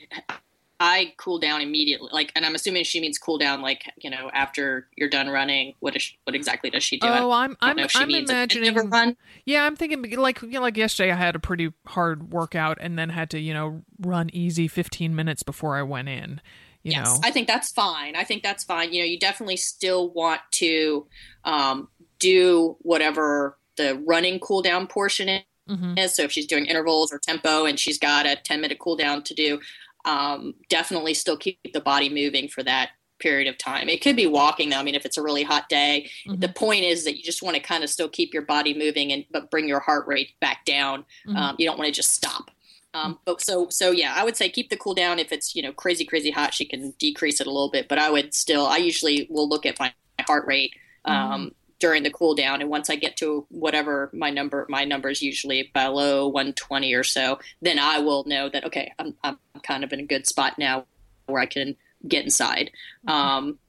[0.81, 2.09] I cool down immediately.
[2.11, 5.75] Like, and I'm assuming she means cool down, like you know, after you're done running.
[5.79, 7.07] What is she, what exactly does she do?
[7.07, 8.89] Oh, I'm I'm know if she I'm means at the end imagining.
[8.89, 9.17] run.
[9.45, 12.97] Yeah, I'm thinking like you know, like yesterday I had a pretty hard workout and
[12.97, 16.41] then had to you know run easy 15 minutes before I went in.
[16.81, 18.15] You yes, know, I think that's fine.
[18.15, 18.91] I think that's fine.
[18.91, 21.05] You know, you definitely still want to
[21.43, 25.43] um, do whatever the running cool down portion is.
[25.69, 26.09] Mhm.
[26.09, 29.21] So if she's doing intervals or tempo and she's got a 10 minute cool down
[29.23, 29.61] to do,
[30.05, 32.89] um, definitely still keep the body moving for that
[33.19, 33.87] period of time.
[33.87, 34.77] It could be walking though.
[34.77, 37.55] I mean, if it's a really hot day, the point is that you just want
[37.55, 40.65] to kind of still keep your body moving and but bring your heart rate back
[40.65, 41.05] down.
[41.27, 41.35] Mhm.
[41.35, 42.51] Um, you don't want to just stop.
[42.93, 45.19] Um, but so so yeah, I would say keep the cool down.
[45.19, 47.87] If it's you know crazy crazy hot, she can decrease it a little bit.
[47.87, 50.73] But I would still I usually will look at my, my heart rate
[51.05, 55.09] um, during the cool down, and once I get to whatever my number my number
[55.09, 59.83] is usually below 120 or so, then I will know that okay, I'm I'm kind
[59.83, 60.85] of in a good spot now
[61.25, 61.75] where I can
[62.07, 62.71] get inside.
[63.07, 63.59] Um,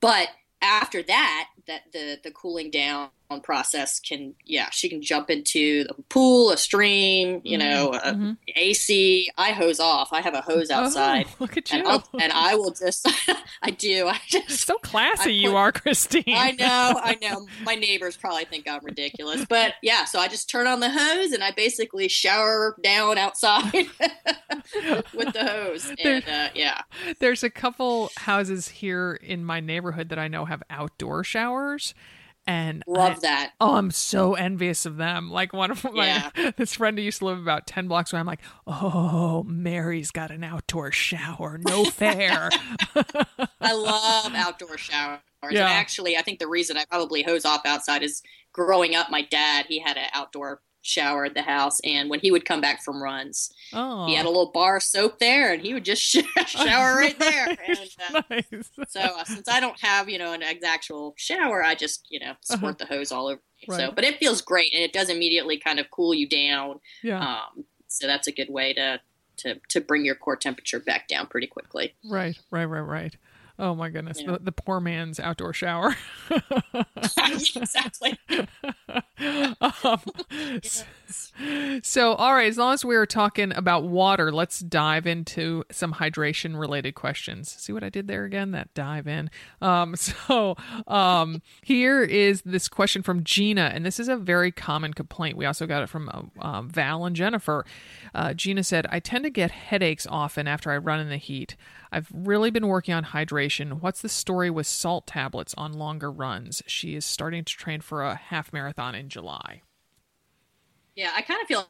[0.00, 0.28] but
[0.62, 3.10] after that, that the the cooling down
[3.40, 8.36] process can yeah she can jump into the pool, a stream, you know, a Mhm.
[8.54, 9.28] AC.
[9.38, 10.12] I hose off.
[10.12, 11.26] I have a hose outside.
[11.28, 11.88] Oh, look at And, you.
[11.88, 13.08] I'll, and I will just,
[13.62, 14.06] I do.
[14.08, 16.24] I just so classy I you are, Christine.
[16.28, 17.46] I know, I know.
[17.64, 20.04] My neighbors probably think I'm ridiculous, but yeah.
[20.04, 23.72] So I just turn on the hose and I basically shower down outside
[25.14, 26.82] with the hose, and uh, yeah,
[27.18, 31.94] There's a couple houses here in my neighborhood that I know have outdoor showers.
[32.46, 33.52] And love I- that.
[33.60, 35.30] Oh, I'm so envious of them.
[35.30, 36.50] Like one of my Yeah.
[36.56, 38.20] this friend who used to live about ten blocks away.
[38.20, 41.58] I'm like, oh, Mary's got an outdoor shower.
[41.58, 42.50] No fair.
[43.60, 45.20] I love outdoor showers.
[45.44, 45.48] Yeah.
[45.48, 48.22] And actually, I think the reason I probably hose off outside is
[48.52, 49.10] growing up.
[49.10, 52.60] My dad he had an outdoor shower at the house, and when he would come
[52.60, 55.84] back from runs, oh, he had a little bar of soap there, and he would
[55.84, 56.02] just
[56.46, 57.56] shower right there.
[57.66, 57.78] And,
[58.14, 58.70] uh, nice.
[58.88, 62.34] So uh, since I don't have, you know, an actual shower, I just, you know,
[62.42, 63.40] squirt the hose all over.
[63.68, 63.74] me.
[63.74, 63.92] So, Uh-huh.
[63.94, 66.80] But it feels great, and it does immediately kind of cool you down.
[67.02, 67.20] Yeah.
[67.20, 69.00] Um, so that's a good way to
[69.38, 71.94] to to bring your core temperature back down pretty quickly.
[72.04, 73.16] Right, right, right, right.
[73.58, 74.32] Oh my goodness, Yeah.
[74.32, 75.94] the, the poor man's outdoor shower.
[77.18, 78.18] exactly.
[79.60, 80.00] um,
[80.64, 80.84] s-
[81.82, 86.58] So, all right, as long as we're talking about water, let's dive into some hydration
[86.58, 87.50] related questions.
[87.50, 88.52] See what I did there again?
[88.52, 89.30] That dive in.
[89.60, 94.94] Um, so, um, here is this question from Gina, and this is a very common
[94.94, 95.36] complaint.
[95.36, 97.64] We also got it from uh, um, Val and Jennifer.
[98.14, 101.56] Uh, Gina said, I tend to get headaches often after I run in the heat.
[101.92, 103.82] I've really been working on hydration.
[103.82, 106.62] What's the story with salt tablets on longer runs?
[106.66, 109.60] She is starting to train for a half marathon in July.
[110.96, 111.68] Yeah, I kind of feel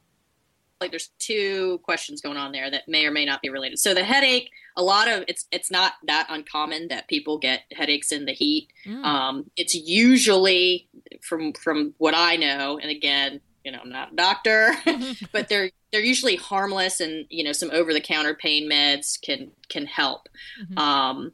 [0.79, 3.79] like there's two questions going on there that may or may not be related.
[3.79, 8.11] So the headache, a lot of it's it's not that uncommon that people get headaches
[8.11, 8.69] in the heat.
[8.85, 9.03] Mm.
[9.03, 10.87] Um, it's usually
[11.21, 14.73] from from what I know, and again, you know, I'm not a doctor,
[15.31, 19.51] but they're they're usually harmless, and you know, some over the counter pain meds can
[19.69, 20.27] can help.
[20.61, 20.77] Mhm.
[20.77, 21.31] Um,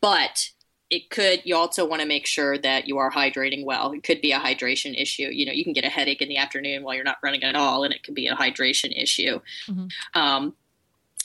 [0.00, 0.50] but
[0.90, 4.20] it could you also want to make sure that you are hydrating well it could
[4.20, 6.94] be a hydration issue you know you can get a headache in the afternoon while
[6.94, 9.90] you're not running at all and it could be a hydration issue Mhm.
[10.12, 10.54] um,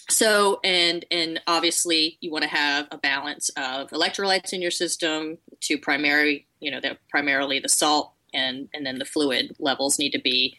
[0.10, 5.38] so and and obviously you want to have a balance of electrolytes in your system
[5.60, 6.80] to primary you know
[7.10, 10.58] primarily the salt and and then the fluid levels need to be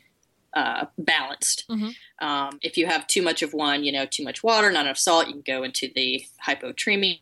[0.55, 2.27] uh, balanced Mm-hmm.
[2.27, 4.99] um, if you have too much of one you know too much water not enough
[4.99, 7.19] salt you can go into the hyponatremia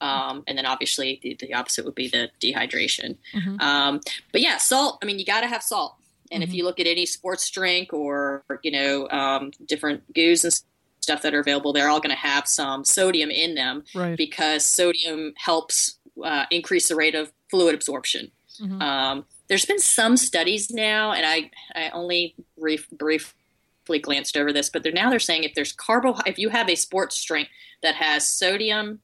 [0.00, 3.60] um, and then obviously the, the opposite would be the dehydration Mhm.
[3.60, 4.00] um,
[4.32, 5.96] but yeah salt i mean you got to have salt
[6.30, 6.54] and if Mhm.
[6.54, 10.54] you look at any sports drink or you know um, different goos and
[11.00, 14.16] stuff that are available they're all going to have some sodium in them Right.
[14.16, 18.30] because sodium helps uh, increase the rate of fluid absorption
[18.60, 18.82] Mhm.
[18.82, 24.70] um, there's been some studies now and i, I only brief, briefly glanced over this
[24.70, 27.48] but they're now they're saying if there's carbo if you have a sports drink
[27.82, 29.00] that has sodium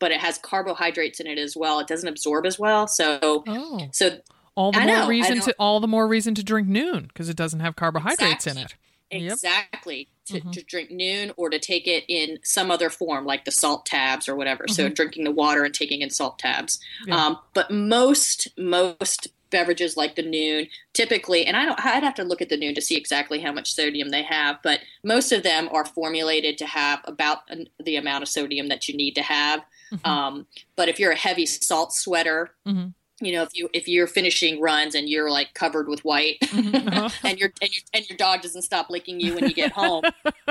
[0.00, 3.88] but it has carbohydrates in it as well it doesn't absorb as well so Oh.
[3.92, 4.18] so
[4.56, 7.28] All the I more know, reason to all the more reason to drink Nuun because
[7.28, 8.74] it doesn't have carbohydrates in it.
[9.12, 9.32] Yep.
[9.34, 10.08] Exactly.
[10.26, 10.52] To, Mhm.
[10.52, 14.28] to drink Nuun or to take it in some other form, like the salt tabs
[14.28, 14.66] or whatever.
[14.68, 14.94] So Mhm.
[14.96, 16.80] drinking the water and taking in salt tabs.
[17.06, 17.24] Yeah.
[17.24, 22.24] Um, but most most beverages like the Nuun typically, and I don't, I'd have to
[22.24, 24.58] look at the Nuun to see exactly how much sodium they have.
[24.62, 27.38] But most of them are formulated to have about
[27.82, 29.60] the amount of sodium that you need to have.
[29.92, 30.06] Mhm.
[30.06, 30.46] Um,
[30.76, 32.92] but if you're a heavy salt sweater, Mhm.
[33.20, 37.08] you know, if you if you're finishing runs and you're like covered with white, Uh-huh.
[37.24, 40.02] and your and your and your dog doesn't stop licking you when you get home,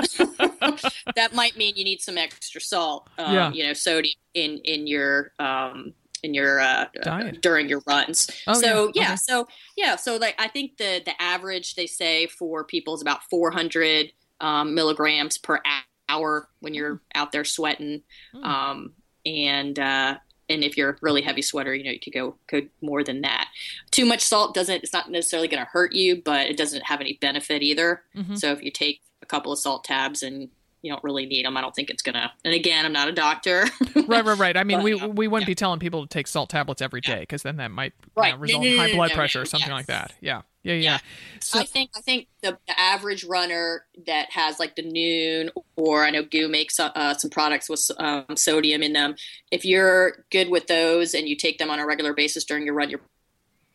[1.15, 3.09] that might mean you need some extra salt.
[3.17, 3.51] Um, Yeah.
[3.51, 5.93] You know, sodium in in your um
[6.23, 6.85] in your uh,
[7.41, 8.29] during your runs.
[8.47, 9.01] Oh, so yeah.
[9.01, 9.15] yeah, Okay.
[9.17, 13.23] so yeah, so like I think the the average they say for people is about
[13.29, 14.11] 400
[14.41, 15.59] um, milligrams per
[16.09, 18.03] hour when you're out there sweating,
[18.35, 18.43] Mm.
[18.45, 18.93] um,
[19.25, 20.17] and uh,
[20.49, 23.21] and if you're a really heavy sweater, you know you could go could more than
[23.21, 23.49] that.
[23.91, 27.01] Too much salt doesn't it's not necessarily going to hurt you, but it doesn't have
[27.01, 28.03] any benefit either.
[28.15, 28.37] Mhm.
[28.37, 30.49] So if you take a couple of salt tabs and
[30.81, 32.31] you don't really need them, I don't think it's gonna.
[32.45, 33.65] And again, I'm not a doctor.
[33.95, 34.57] right, right, right.
[34.57, 37.01] I mean, But, we uh, we wouldn't be telling people to take salt tablets every
[37.01, 38.31] day because then that might Right.
[38.31, 39.75] know, No, result no, in high no, blood no, pressure no, or something yes.
[39.75, 40.13] like that.
[40.21, 40.97] Yeah, yeah, yeah.
[41.41, 46.03] So I think I think the, the average runner that has like the Nuun or
[46.05, 49.15] I know GU makes uh, some products with um, sodium in them.
[49.51, 52.73] If you're good with those and you take them on a regular basis during your
[52.75, 53.01] run, you're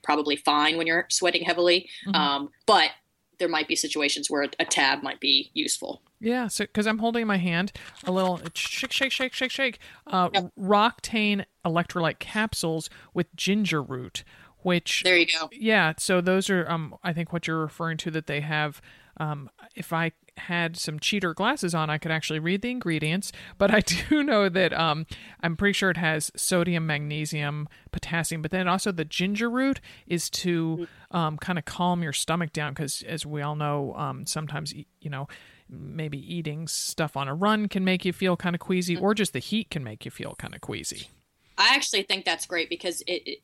[0.03, 1.89] probably fine when you're sweating heavily.
[2.07, 2.15] Mhm.
[2.17, 2.91] Um, but
[3.39, 6.03] there might be situations where a tab might be useful.
[6.21, 7.73] Yeah, so because I'm holding in my hand
[8.05, 10.29] a little shake, shake, shake, shake, shake, uh,
[10.59, 14.23] Roctane electrolyte capsules with ginger root,
[14.59, 15.49] which There you go.
[15.53, 15.95] yeah.
[15.99, 18.81] So those are um, I think what you're referring to that they have.
[19.19, 23.33] Um, if I had some cheater glasses on, I could actually read the ingredients.
[23.59, 25.07] But I do know that um,
[25.41, 30.31] I'm pretty sure it has sodium, magnesium, potassium, but then also the ginger root is
[30.31, 34.75] to um, kind of calm your stomach down because, as we all know, um, sometimes
[35.01, 35.29] you know
[35.69, 39.33] maybe eating stuff on a run can make you feel kind of queasy, or just
[39.33, 41.09] the heat can make you feel kind of queasy.
[41.59, 43.39] I actually think that's great because it, it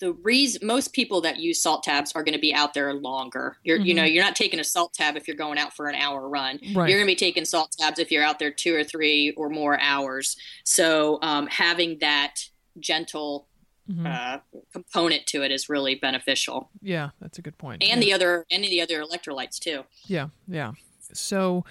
[0.00, 3.56] the reason most people that use salt tabs are going to be out there longer.
[3.64, 3.96] You're you Mhm.
[3.98, 6.58] know you're not taking a salt tab if you're going out for an hour run.
[6.74, 6.88] Right.
[6.90, 9.48] You're going to be taking salt tabs if you're out there two or three or
[9.48, 10.36] more hours.
[10.64, 12.48] So um, having that
[12.80, 13.46] gentle
[13.90, 14.06] Mhm.
[14.06, 14.40] uh,
[14.72, 17.82] component to it is really beneficial, Yeah, that's a good point.
[17.82, 18.06] and Yeah.
[18.06, 19.84] the other any of the other electrolytes too.
[20.06, 20.72] Yeah, yeah.
[21.12, 21.64] So,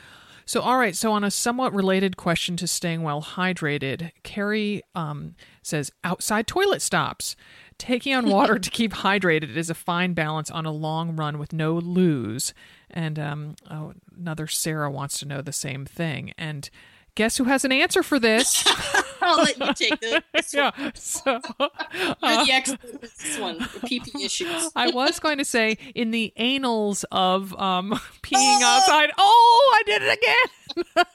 [0.45, 0.95] so all right.
[0.95, 6.81] So, on a somewhat related question to staying well hydrated, Carrie um, says outside toilet
[6.83, 7.35] stops.
[7.83, 11.51] Taking on water to keep hydrated is a fine balance on a long run with
[11.51, 12.53] no loos.
[12.89, 16.31] And um, oh, another Sarah wants to know the same thing.
[16.37, 16.69] And
[17.15, 18.63] guess who has an answer for this?
[19.21, 20.71] I'll let you take the, this yeah.
[20.93, 23.59] So, uh, the expert with this one.
[23.59, 24.71] PP issues.
[24.77, 29.11] I was going to say in the annals of um, peeing outside.
[29.17, 31.05] Oh, I did it again.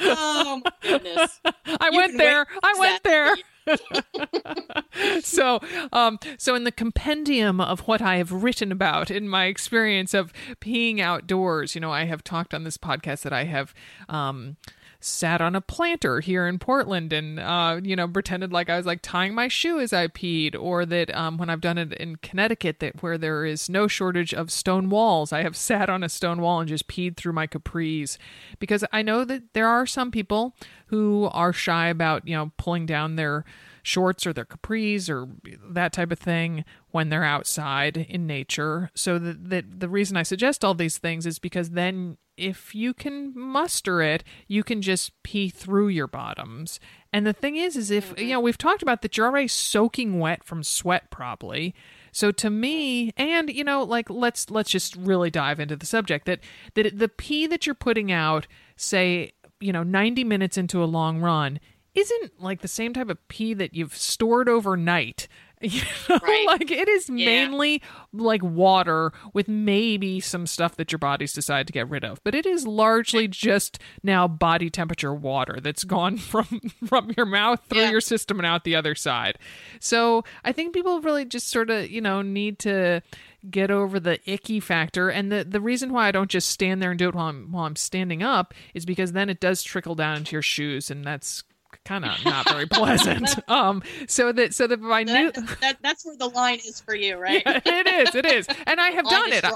[0.00, 1.40] Oh my goodness.
[1.44, 2.46] I You went there.
[2.62, 3.34] I went there.
[5.22, 5.60] so,
[5.92, 10.32] um, so in the compendium of what I have written about in my experience of
[10.60, 13.74] peeing outdoors, you know, I have talked on this podcast that I have,
[14.08, 14.56] um,
[15.00, 18.86] sat on a planter here in Portland and uh, you know pretended like I was
[18.86, 22.16] like tying my shoe as I peed, or that um, when I've done it in
[22.16, 26.08] Connecticut, that where there is no shortage of stone walls, I have sat on a
[26.08, 28.18] stone wall and just peed through my capris,
[28.58, 30.54] because I know that there are some people
[30.86, 33.44] who are shy about you know pulling down their
[33.82, 35.28] shorts or their capris or
[35.70, 38.90] that type of thing when they're outside in nature.
[38.94, 42.94] So that the, the reason I suggest all these things is because then if you
[42.94, 46.80] can muster it, you can just pee through your bottoms.
[47.12, 48.22] And the thing is, is if mm-hmm.
[48.22, 51.74] you know we've talked about that, you're already soaking wet from sweat, probably.
[52.12, 56.26] So to me, and you know, like let's let's just really dive into the subject
[56.26, 56.40] that
[56.74, 61.20] that the pee that you're putting out, say, you know, 90 minutes into a long
[61.20, 61.60] run,
[61.94, 65.28] isn't like the same type of pee that you've stored overnight.
[65.68, 66.44] You know, Right.
[66.46, 67.26] like it is Yeah.
[67.26, 67.82] mainly
[68.12, 72.34] like water with maybe some stuff that your body's decided to get rid of, but
[72.34, 75.96] it is largely just now body temperature water that's mm-hmm.
[75.96, 77.90] gone from from your mouth through Yeah.
[77.90, 79.38] your system and out the other side.
[79.80, 83.02] So I think people really just sort of you know need to
[83.50, 86.90] get over the icky factor and the the reason why I don't just stand there
[86.90, 89.94] and do it while I'm while I'm standing up is because then it does trickle
[89.94, 91.44] down into your shoes and that's
[91.84, 93.36] kind of not very pleasant.
[93.48, 96.94] Um so that so that my new That, that, that's where the line is for
[96.94, 97.42] you, right?
[97.44, 98.14] Yeah, it is.
[98.14, 99.44] It is, and I have done it.
[99.44, 99.50] I,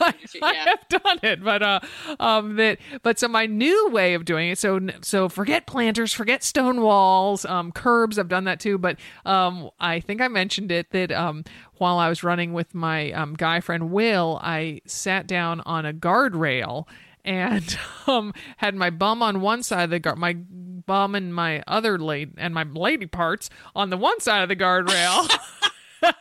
[0.00, 1.80] I- you, I have done it, but uh,
[2.20, 4.58] um, that but so my new way of doing it.
[4.58, 8.18] So so forget planters, forget stone walls, um, curbs.
[8.18, 11.44] I've done that too, but um, I think I mentioned it that um,
[11.74, 15.92] while I was running with my um guy friend Will, I sat down on a
[15.92, 16.86] guardrail
[17.24, 20.36] and um had my bum on one side of the guard my
[20.86, 24.56] bum and my other lady and my lady parts on the one side of the
[24.56, 25.28] guardrail.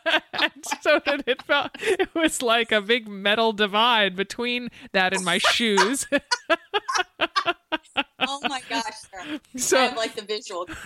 [0.81, 5.39] So that it felt it was like a big metal divide between that and my
[5.39, 6.05] shoes
[8.19, 9.20] oh my gosh, sir.
[9.57, 10.77] So- I have like the visual right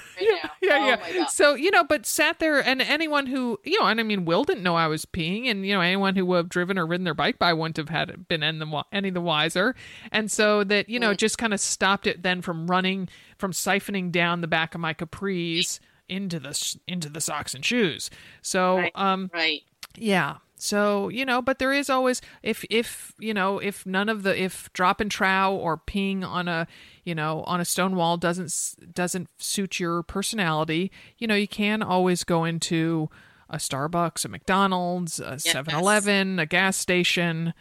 [0.43, 0.49] now.
[0.61, 0.95] yeah, oh yeah.
[1.01, 1.29] My God.
[1.29, 4.43] So you know, but sat there, and anyone who you know, and I mean, Will
[4.43, 7.03] didn't know I was peeing, and you know, anyone who would have driven or ridden
[7.03, 9.75] their bike by wouldn't have had been any the any the wiser,
[10.11, 11.17] and so that you know, Mm.
[11.17, 14.93] just kind of stopped it then from running from siphoning down the back of my
[14.93, 18.09] capris into the into the socks and shoes.
[18.41, 18.91] So Right.
[18.95, 19.63] um, right.
[19.97, 20.35] yeah.
[20.57, 24.41] So, you know, but there is always if if, you know, if none of the
[24.41, 26.65] if dropping trow or peeing on a,
[27.03, 28.53] you know, on a stone wall doesn't
[28.93, 33.09] doesn't suit your personality, you know, you can always go into
[33.49, 37.53] a Starbucks, a McDonald's, a 7-Eleven, a gas station,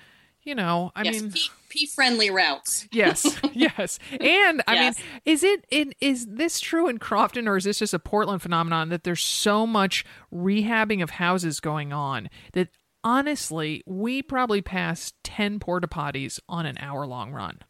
[0.42, 1.32] you know, I yes, mean
[1.68, 2.86] pee friendly routes.
[2.92, 3.98] Yes, yes.
[4.20, 4.98] And I Yes.
[4.98, 8.40] mean, is it in is this true in Crofton or is this just a Portland
[8.40, 12.68] phenomenon that there's so much rehabbing of houses going on that
[13.04, 17.60] honestly, we probably pass 10 porta potties on an hour long run.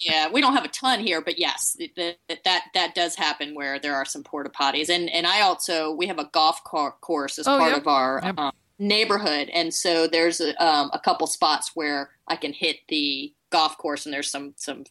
[0.00, 3.54] Yeah, we don't have a ton here, but yes, that that that, that does happen
[3.54, 7.38] where there are some porta potties, and and I also we have a golf course
[7.38, 7.80] as Oh, part yep.
[7.80, 8.38] of our Yep.
[8.38, 13.32] um, neighborhood, and so there's a, um, a couple spots where I can hit the
[13.50, 14.84] golf course, and there's some some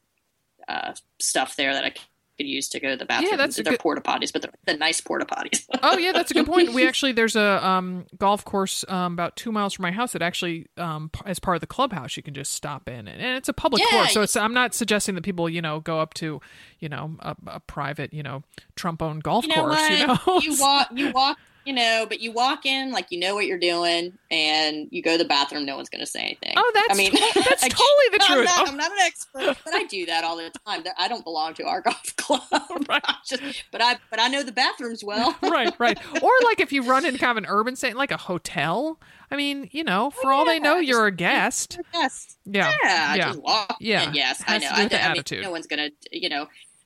[0.68, 1.94] uh, stuff there that I
[2.38, 3.32] could use to go to the bathroom.
[3.32, 5.66] Yeah, that's they're good- porta potties, but they're the nice porta potties.
[5.84, 6.74] Oh yeah, that's a good point.
[6.74, 10.22] We actually there's a um, golf course um, about two miles from my house that
[10.22, 13.48] actually um, as part of the clubhouse you can just stop in, and, and it's
[13.50, 14.14] a public Yeah, course.
[14.14, 16.42] So it's I'm not suggesting that people you know go up to
[16.80, 18.44] you know a, a private you know
[18.76, 19.80] Trump owned golf you know course.
[19.80, 19.92] what?
[19.92, 23.34] You know, you walk, you walk, you know, but you walk in like you know
[23.36, 25.66] what you're doing, and you go to the bathroom.
[25.66, 26.54] No one's going to say anything.
[26.56, 27.18] Oh, that's I mean, to-
[27.50, 28.46] that's I- totally the I'm truth.
[28.46, 28.72] Not, Oh.
[28.72, 30.84] I'm not an expert, but I do that all the time.
[30.98, 32.42] I don't belong to our golf club,
[32.90, 33.42] I just,
[33.72, 35.36] but I but I know the bathrooms well.
[35.42, 35.98] right, right.
[36.22, 39.00] Or like if you run in kind of an urban setting, like a hotel.
[39.32, 41.80] I mean, you know, oh, for all they know, you're a guest.
[41.96, 42.38] Yes.
[42.46, 43.28] Yeah, Yeah, yeah.
[43.30, 43.76] just walk.
[43.80, 44.14] Yeah, in.
[44.14, 44.72] Yes, has I know.
[44.72, 45.42] I, the I mean, attitude.
[45.44, 46.46] no one's gonna, you know,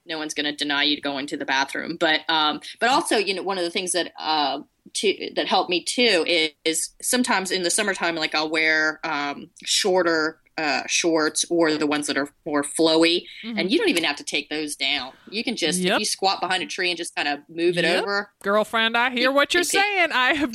[0.10, 1.96] no one's gonna deny you going to the bathroom.
[2.00, 4.62] But, um, but also, you know, one of the things that, uh,
[4.96, 9.50] to, that helped me too is, is sometimes in the summertime, like I'll wear um,
[9.64, 14.18] shorter uh, shorts or the ones that are more flowy, and you don't even have
[14.18, 15.14] to take those down.
[15.30, 15.88] You can just Mm-hmm.
[15.88, 15.94] Yep.
[15.96, 18.02] if you squat behind a tree and just kind of move it Yep.
[18.04, 18.30] over.
[18.44, 20.10] Girlfriend, I hear what you're saying.
[20.12, 20.52] I have.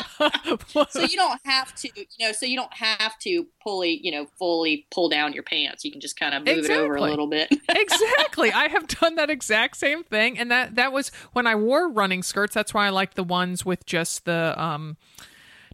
[0.90, 4.26] so you don't have to, you know, so you don't have to fully, you know,
[4.38, 5.84] fully pull down your pants.
[5.84, 7.48] You can just kind of move it over a little bit.
[7.68, 8.52] exactly.
[8.52, 12.22] I have done that exact same thing, and that that was when I wore running
[12.22, 12.54] skirts.
[12.54, 14.96] That's why I like the ones with just the um,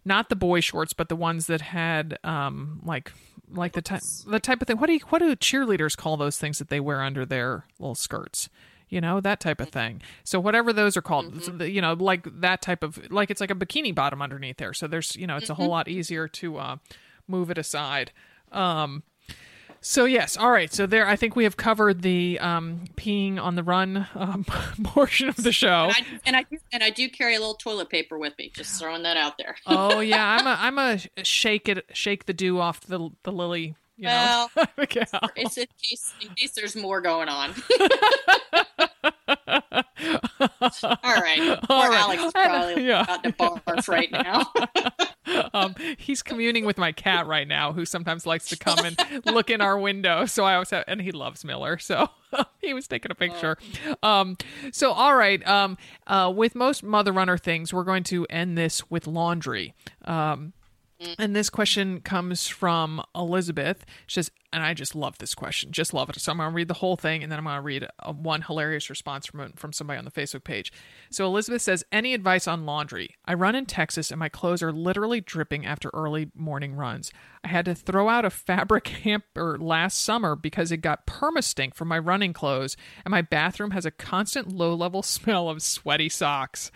[0.05, 3.11] not the boy shorts, but the ones that had um, like
[3.49, 4.77] like the type the type of thing.
[4.77, 7.95] What do you, what do cheerleaders call those things that they wear under their little
[7.95, 8.49] skirts?
[8.93, 10.01] You know that type of thing.
[10.23, 13.51] So whatever those are called, the- you know, like that type of like it's like
[13.51, 14.73] a bikini bottom underneath there.
[14.73, 16.75] So there's you know it's a whole lot easier to uh,
[17.27, 18.11] move it aside.
[18.51, 19.03] Um,
[19.81, 20.71] so yes, all right.
[20.71, 24.45] So there, I think we have covered the um, peeing on the run um,
[24.83, 25.89] portion of the show.
[25.89, 28.49] And I, and I and I do carry a little toilet paper with me.
[28.55, 29.55] Just throwing that out there.
[29.67, 33.75] oh yeah, I'm a I'm a shake it shake the dew off the the lily
[33.97, 34.63] You well, know,
[35.35, 37.53] it's in case, in case there's more going on.
[41.03, 41.59] All right.
[41.63, 41.99] Poor All right.
[41.99, 43.03] Alex is probably Yeah.
[43.03, 44.51] about to barf right now.
[45.53, 49.49] um, he's communing with my cat right now, who sometimes likes to come and look
[49.49, 50.25] in our window.
[50.25, 52.09] So I always have, and he loves Miller, so
[52.61, 53.57] he was taking a picture.
[54.01, 54.37] Um,
[54.71, 55.77] so all right, um,
[56.07, 59.73] uh, with most Mother Runner things, we're going to end this with laundry.
[60.05, 60.53] Um,
[61.03, 61.15] Mm.
[61.19, 63.85] and this question comes from Elizabeth.
[64.07, 66.19] She says, and I just love this question, just love it.
[66.19, 68.11] So I'm going to read the whole thing, and then I'm going to read a,
[68.13, 70.71] one hilarious response from from somebody on the Facebook page.
[71.09, 73.15] So Elizabeth says, "Any advice on laundry?
[73.25, 77.11] I run in Texas, and my clothes are literally dripping after early morning runs.
[77.43, 81.87] I had to throw out a fabric hamper last summer because it got permastink from
[81.87, 86.71] my running clothes, and my bathroom has a constant low level smell of sweaty socks."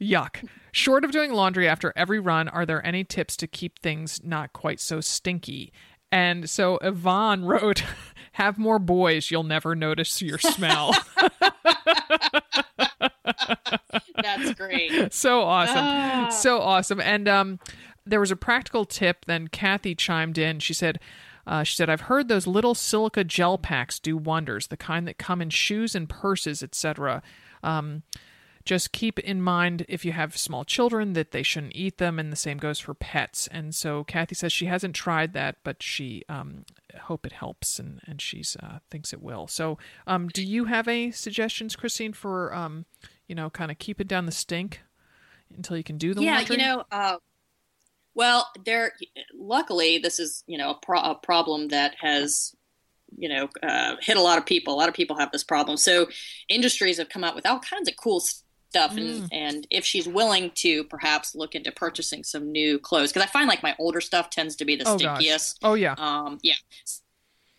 [0.00, 0.46] Yuck.
[0.72, 4.52] Short of doing laundry after every run, are there any tips to keep things not
[4.52, 5.72] quite so stinky?
[6.10, 7.84] And so Yvonne wrote,
[8.32, 10.94] Have more boys, you'll never notice your smell.
[14.16, 15.12] That's great.
[15.12, 15.76] so awesome.
[15.78, 16.28] Ah.
[16.30, 17.00] So awesome.
[17.00, 17.58] And um,
[18.06, 19.24] there was a practical tip.
[19.26, 20.60] Then Kathy chimed in.
[20.60, 20.98] She said,
[21.46, 25.18] uh, she said, I've heard those little silica gel packs do wonders, the kind that
[25.18, 27.22] come in shoes and purses, etc.
[27.62, 28.02] Um,
[28.64, 32.32] just keep in mind if you have small children that they shouldn't eat them, and
[32.32, 33.46] the same goes for pets.
[33.48, 36.64] And so Kathy says she hasn't tried that, but she um,
[37.02, 39.46] hope it helps, and and she's uh, thinks it will.
[39.46, 42.86] So, um, do you have any suggestions, Christine, for um,
[43.26, 44.80] you know, kind of keeping down the stink
[45.54, 46.56] until you can do the yeah, laundry?
[46.56, 47.16] you know, uh,
[48.14, 48.92] well, there.
[49.34, 52.54] Luckily, this is you know a, pro- a problem that has
[53.16, 54.74] you know uh, hit a lot of people.
[54.74, 55.76] A lot of people have this problem.
[55.76, 56.06] So
[56.48, 58.20] industries have come out with all kinds of cool
[58.74, 58.96] stuff.
[58.96, 63.30] And, and if she's willing to perhaps look into purchasing some new clothes, because I
[63.30, 65.22] find like my older stuff tends to be the Oh, gosh.
[65.22, 65.58] stinkiest.
[65.62, 65.94] Oh, yeah.
[65.96, 66.54] Um, yeah.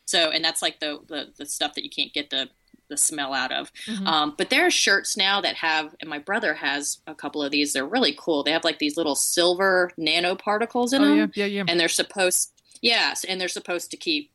[0.05, 2.49] So, and that's like the, the, the stuff that you can't get the,
[2.89, 3.72] the smell out of.
[3.88, 4.05] Mhm.
[4.05, 7.51] Um, but there are shirts now that have, and my brother has a couple of
[7.51, 7.74] these.
[7.74, 8.43] They're really cool.
[8.43, 11.32] They have like these little silver nanoparticles in Oh, them.
[11.36, 11.63] yeah, yeah, yeah.
[11.68, 12.51] And they're supposed,
[12.82, 14.32] yes, and they're supposed to keep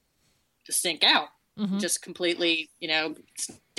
[0.66, 1.28] the stink out,
[1.59, 1.78] Mhm.
[1.81, 3.14] just completely, you know,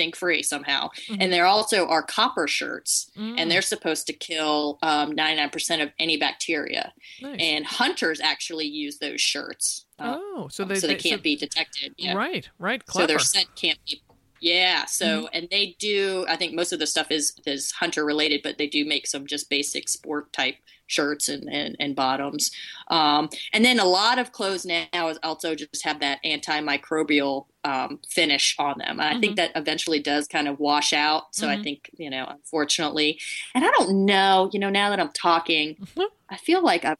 [0.02, 0.88] stink free somehow.
[1.08, 1.18] Mhm.
[1.20, 3.34] And there also are copper shirts, Mm.
[3.38, 6.92] and they're supposed to kill um, 99% of any bacteria.
[7.20, 7.36] Nice.
[7.40, 9.84] And hunters actually use those shirts.
[9.98, 11.94] uh, Oh, so they, so they they- can't be detected.
[11.96, 12.14] Yeah.
[12.14, 12.82] Right, right.
[12.86, 13.06] So Clever.
[13.06, 14.02] their scent can't be.
[14.40, 14.86] Yeah.
[14.86, 16.26] So and they do.
[16.28, 19.24] I think most of the stuff is is hunter related, but they do make some
[19.28, 20.56] just basic sport type
[20.92, 22.50] shirts and and, and bottoms.
[22.88, 28.00] Um, and then a lot of clothes now is also just have that antimicrobial um,
[28.08, 29.00] finish on them.
[29.00, 29.36] And I think Mhm.
[29.36, 31.34] that eventually does kind of wash out.
[31.34, 31.62] So I Mhm.
[31.64, 33.20] think you know, unfortunately,
[33.54, 34.50] and I don't know.
[34.52, 36.02] You know, now that I'm talking, Mm-hmm.
[36.28, 36.98] I feel like I've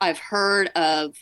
[0.00, 1.16] I've heard of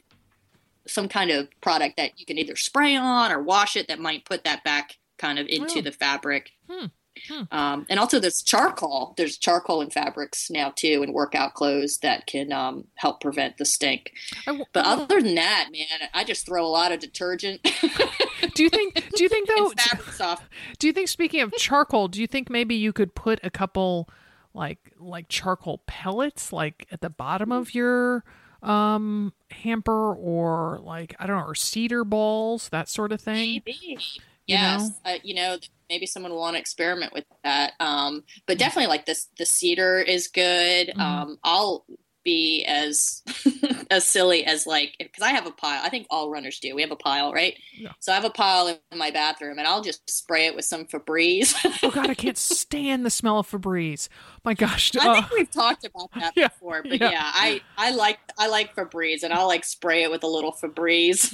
[0.86, 4.24] some kind of product that you can either spray on or wash it that might
[4.24, 5.82] put that back kind of into Oh.
[5.82, 6.52] the fabric.
[6.70, 6.86] Hmm.
[7.28, 7.42] Hmm.
[7.50, 9.14] Um, and also there's charcoal.
[9.16, 13.64] There's charcoal in fabrics now too, in workout clothes that can um, help prevent the
[13.64, 14.12] stink.
[14.46, 17.62] W- But other than that, man, I just throw a lot of detergent.
[18.54, 18.94] do you think?
[19.14, 19.70] Do you think though?
[19.70, 20.38] fabric.
[20.78, 21.08] Do you think?
[21.08, 24.08] Speaking of charcoal, do you think maybe you could put a couple,
[24.54, 28.24] like like charcoal pellets, like at the bottom of your
[28.62, 33.62] um hamper, or like I don't know, or cedar balls, that sort of thing?
[33.66, 33.98] Maybe.
[34.46, 35.12] You Yes, know?
[35.12, 35.58] uh, you know,
[35.88, 37.72] maybe someone will want to experiment with that.
[37.80, 40.88] Um, but definitely, like this, the cedar is good.
[40.88, 41.00] Mhm.
[41.00, 41.84] Um, I'll
[42.28, 43.22] be as
[43.90, 45.80] as silly as like because I have a pile.
[45.82, 46.74] I think all runners do.
[46.74, 47.56] We have a pile, right?
[47.74, 47.92] Yeah.
[48.00, 50.84] So I have a pile in my bathroom, and I'll just spray it with some
[50.84, 51.54] Febreze.
[51.82, 54.08] oh God, I can't stand the smell of Febreze.
[54.44, 54.94] My gosh.
[54.96, 57.10] I uh, think we've talked about that Yeah, before, but yeah.
[57.10, 57.30] yeah.
[57.32, 61.32] I I like I like Febreze, and I'll like spray it with a little Febreze.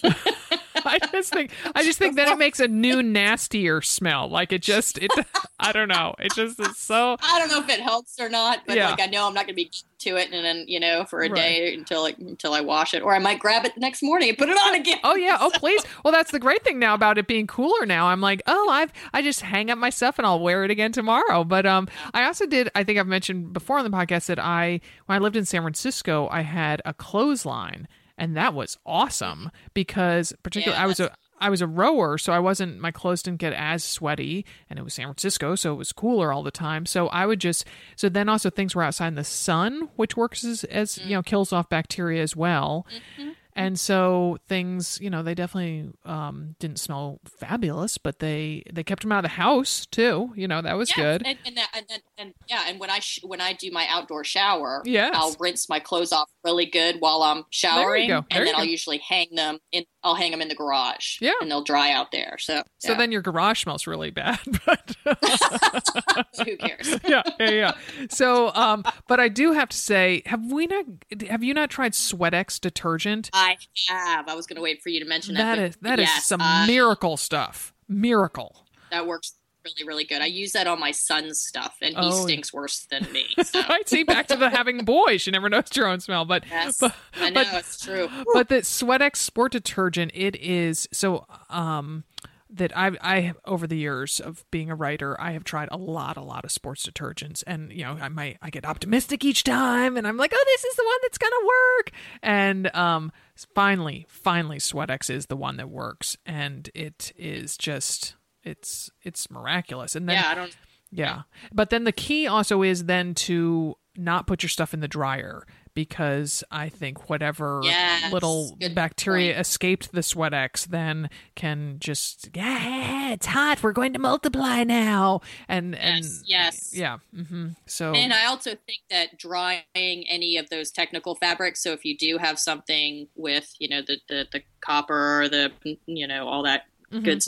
[0.86, 4.28] I just think I just think that it makes a new nastier smell.
[4.28, 5.10] Like it just it
[5.58, 6.14] I don't know.
[6.18, 8.90] It just is so I don't know if it helps or not, but Yeah.
[8.90, 9.70] like I know I'm not going to be
[10.00, 11.34] to it, and then you know for a Right.
[11.34, 14.28] day until like, until I wash it, or I might grab it the next morning
[14.28, 14.98] and put it on again.
[15.04, 15.82] Oh yeah, oh please.
[16.04, 18.06] Well, that's the great thing now about it being cooler now.
[18.08, 20.92] I'm like, "Oh, I've I just hang up my stuff and I'll wear it again
[20.92, 24.38] tomorrow." But um I also did I think I've mentioned before on the podcast that
[24.38, 29.50] I when I lived in San Francisco, I had a clothesline and that was awesome
[29.72, 33.22] because particularly Yeah, I was a I was a rower, so I wasn't my clothes
[33.22, 36.50] didn't get as sweaty, and it was San Francisco, so it was cooler all the
[36.50, 36.86] time.
[36.86, 37.64] So I would just
[37.96, 41.10] so then also things were outside in the sun, which works as, as you mm.
[41.10, 42.86] know kills off bacteria as well.
[43.18, 43.30] Mm-hmm.
[43.56, 49.02] And so things, you know, they definitely um, didn't smell fabulous, but they they kept
[49.02, 50.32] them out of the house too.
[50.34, 51.26] You know, that was Yes, good.
[51.26, 53.86] And, and, that, and, and, and yeah, and when I sh- when I do my
[53.88, 58.54] outdoor shower, yeah, I'll rinse my clothes off really good while I'm showering, and then
[58.56, 61.16] I'll usually hang them in I'll hang them in the garage.
[61.20, 61.32] Yeah.
[61.40, 62.36] And they'll dry out there.
[62.38, 62.98] So, So yeah.
[62.98, 64.94] then your garage smells really bad, but
[66.46, 66.98] who cares?
[67.08, 67.72] yeah, yeah, yeah.
[68.10, 70.84] So, um, but I do have to say, have we not?
[71.28, 73.30] Have you not tried Sweat X detergent?
[73.32, 73.56] I
[73.88, 74.28] have.
[74.28, 75.56] I was going to wait for you to mention that.
[75.56, 77.72] That is that is some uh, miracle stuff.
[77.88, 78.66] Miracle.
[78.90, 79.34] That works
[79.64, 80.20] really, really good.
[80.22, 82.22] I use that on my son's stuff, and he Oh, yeah.
[82.24, 83.26] stinks worse than me.
[83.44, 83.60] So.
[83.64, 84.04] I see.
[84.04, 85.26] Back to the having boys.
[85.26, 88.08] You never noticed your own smell, but Yes, but, I know but- it's true.
[88.32, 92.04] but the Sweat X sport detergent, it is so um
[92.50, 96.16] that I I over the years of being a writer, I have tried a lot,
[96.16, 99.96] a lot of sports detergents, and you know I might I get optimistic each time,
[99.96, 101.90] and I'm like, oh, this is the one that's gonna work,
[102.22, 103.12] and um
[103.54, 108.14] finally, finally, Sweat X is the one that works, and it is just
[108.44, 110.56] it's it's miraculous, and then yeah, I don't.
[110.90, 111.22] yeah.
[111.52, 115.46] But then the key also is then to not put your stuff in the dryer
[115.72, 119.40] because I think whatever Yes, little bacteria point.
[119.40, 123.62] escaped the Sweat X then can just yeah, it's hot.
[123.62, 125.20] We're going to multiply now.
[125.48, 126.70] And and Yes, yes.
[126.74, 126.98] yeah.
[127.14, 129.64] hmm So And I also think that drying
[130.08, 131.62] any of those technical fabrics.
[131.62, 135.52] So if you do have something with, you know, the the, the copper, or the
[135.86, 136.62] you know, all that
[136.92, 137.04] Mhm.
[137.04, 137.22] good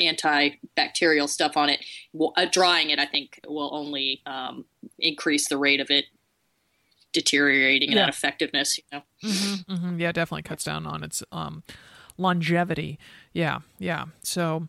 [0.00, 4.64] antibacterial stuff on it, well, uh, drying it, I think, will only um,
[4.98, 6.06] increase the rate of it
[7.12, 8.06] deteriorating and Yeah.
[8.06, 8.78] that effectiveness.
[8.78, 9.02] You know.
[9.22, 11.62] hmm hmm Yeah, definitely cuts down on its um,
[12.16, 12.98] longevity.
[13.32, 14.06] Yeah, yeah.
[14.22, 14.68] So,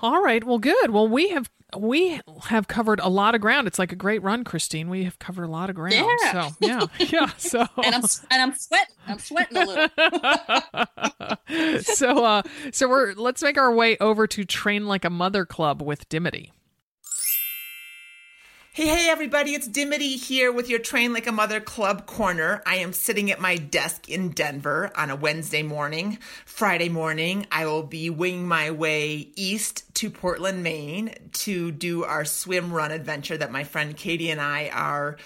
[0.00, 0.44] all right.
[0.44, 0.90] Well, good.
[0.90, 3.66] Well, we have we have covered a lot of ground.
[3.66, 4.88] It's like a great run, Christine.
[4.88, 5.94] We have covered a lot of ground.
[5.94, 6.32] Yeah.
[6.32, 7.30] So yeah, yeah.
[7.38, 8.94] So And I'm and I'm sweating.
[9.06, 9.88] I'm sweating a little.
[11.82, 15.82] so uh so we're let's make our way over to Train Like a Mother Club
[15.82, 16.52] with Dimity.
[18.76, 22.62] Hey, hey, everybody, it's Dimity here with your Train Like a Mother Club Corner.
[22.66, 26.18] I am sitting at my desk in Denver on a Wednesday morning.
[26.44, 32.26] Friday morning, I will be winging my way east to Portland, Maine to do our
[32.26, 35.16] swim run adventure that my friend Katie and I are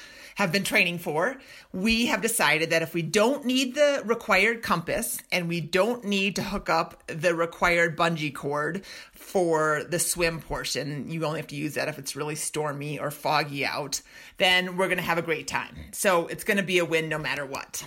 [0.40, 1.36] have been training for.
[1.70, 6.36] We have decided that if we don't need the required compass and we don't need
[6.36, 11.56] to hook up the required bungee cord for the swim portion, you only have to
[11.56, 14.00] use that if it's really stormy or foggy out,
[14.38, 15.76] then we're going to have a great time.
[15.92, 17.84] So it's going to be a win no matter what.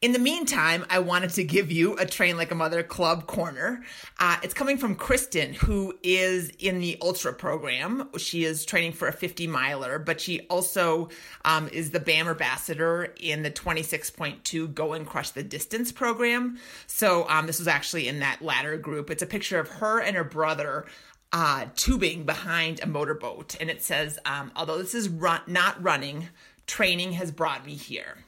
[0.00, 3.82] In the meantime, I wanted to give you a Train Like a Mother Club corner.
[4.20, 8.08] Uh, it's coming from Kristen, who is in the Ultra program.
[8.16, 11.08] She is training for a 50 miler, but she also
[11.44, 16.60] um, is the BAMR ambassador in the 26.2 Go and Crush the Distance program.
[16.86, 19.10] So um, this was actually in that latter group.
[19.10, 20.86] It's a picture of her and her brother
[21.32, 23.56] uh, tubing behind a motorboat.
[23.60, 26.28] And it says, um, although this is run- not running,
[26.68, 28.18] training has brought me here.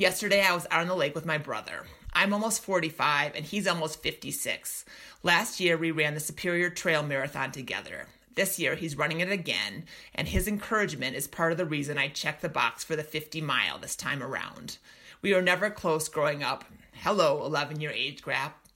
[0.00, 1.84] Yesterday, I was out on the lake with my brother.
[2.14, 4.86] I'm almost 45 and he's almost 56.
[5.22, 8.06] Last year, we ran the Superior Trail Marathon together.
[8.34, 12.08] This year, he's running it again, and his encouragement is part of the reason I
[12.08, 14.78] checked the box for the 50 mile this time around.
[15.20, 16.64] We were never close growing up.
[16.94, 18.22] Hello, 11 year age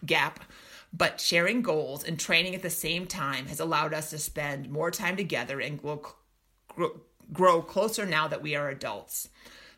[0.04, 0.44] gap.
[0.92, 4.90] But sharing goals and training at the same time has allowed us to spend more
[4.90, 6.02] time together and grow,
[6.68, 7.00] grow,
[7.32, 9.30] grow closer now that we are adults.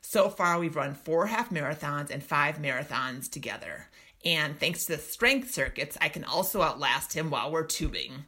[0.09, 3.89] So far, we've run four half marathons and five marathons together.
[4.25, 8.25] And thanks to the strength circuits, I can also outlast him while we're tubing.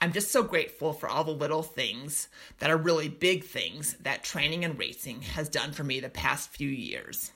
[0.00, 2.26] I'm just so grateful for all the little things
[2.58, 6.50] that are really big things that training and racing has done for me the past
[6.50, 7.30] few years.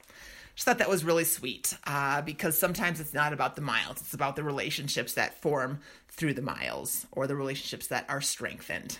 [0.56, 4.12] Just thought that was really sweet uh, because sometimes it's not about the miles, it's
[4.12, 8.98] about the relationships that form through the miles or the relationships that are strengthened.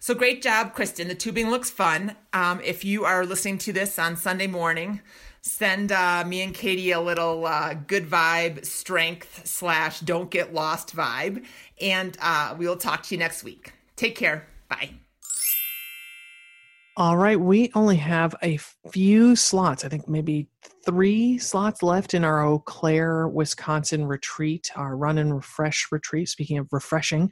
[0.00, 1.08] So great job, Kristen.
[1.08, 2.16] The tubing looks fun.
[2.32, 5.00] Um, if you are listening to this on Sunday morning,
[5.40, 10.94] send uh, me and Katie a little uh, good vibe, strength slash don't get lost
[10.94, 11.44] vibe,
[11.80, 13.72] and uh, we will talk to you next week.
[13.96, 14.46] Take care.
[14.68, 14.90] Bye.
[16.96, 18.58] All right, we only have a
[18.90, 19.84] few slots.
[19.84, 20.48] I think maybe
[20.84, 26.28] three slots left in our Eau Claire, Wisconsin retreat, our run and refresh retreat.
[26.28, 27.30] Speaking of refreshing,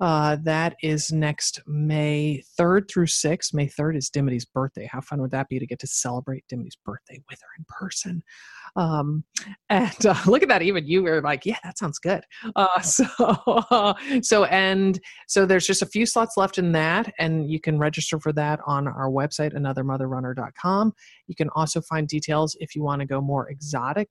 [0.00, 3.54] uh, that is next May 3rd through 6th.
[3.54, 4.88] May 3rd is Dimity's birthday.
[4.90, 8.22] How fun would that be to get to celebrate Dimity's birthday with her in person?
[8.76, 9.24] Um,
[9.70, 12.22] and uh, look at that, even you were like, yeah, that sounds good.
[12.54, 17.58] Uh, so, so, and so there's just a few slots left in that, and you
[17.58, 20.92] can register for that on our website, anothermotherrunner.com.
[21.26, 24.10] You can also find details if you want to go more exotic,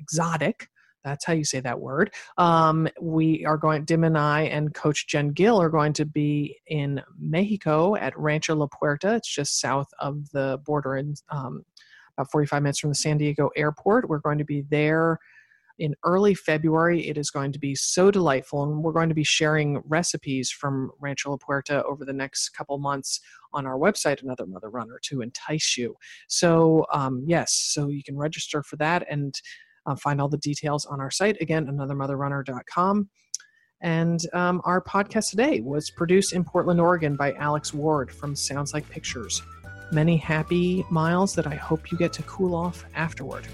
[0.00, 0.68] exotic.
[1.04, 2.12] That's how you say that word.
[2.38, 6.58] Um, we are going, Dim and I and Coach Jen Gill are going to be
[6.66, 9.14] in Mexico at Rancho La Puerta.
[9.14, 11.64] It's just south of the border and um,
[12.16, 14.08] about 45 minutes from the San Diego airport.
[14.08, 15.18] We're going to be there
[15.78, 17.08] in early February.
[17.08, 20.90] It is going to be so delightful, and we're going to be sharing recipes from
[21.00, 23.20] Rancho La Puerta over the next couple months
[23.52, 25.96] on our website, Another Mother Runner, to entice you.
[26.28, 29.34] So, um, yes, so you can register for that and
[29.86, 31.36] uh, find all the details on our site.
[31.40, 33.08] Again, anothermotherrunner.com.
[33.80, 38.72] And um, our podcast today was produced in Portland, Oregon by Alex Ward from Sounds
[38.72, 39.42] Like Pictures.
[39.92, 43.46] Many happy miles that I hope you get to cool off afterward.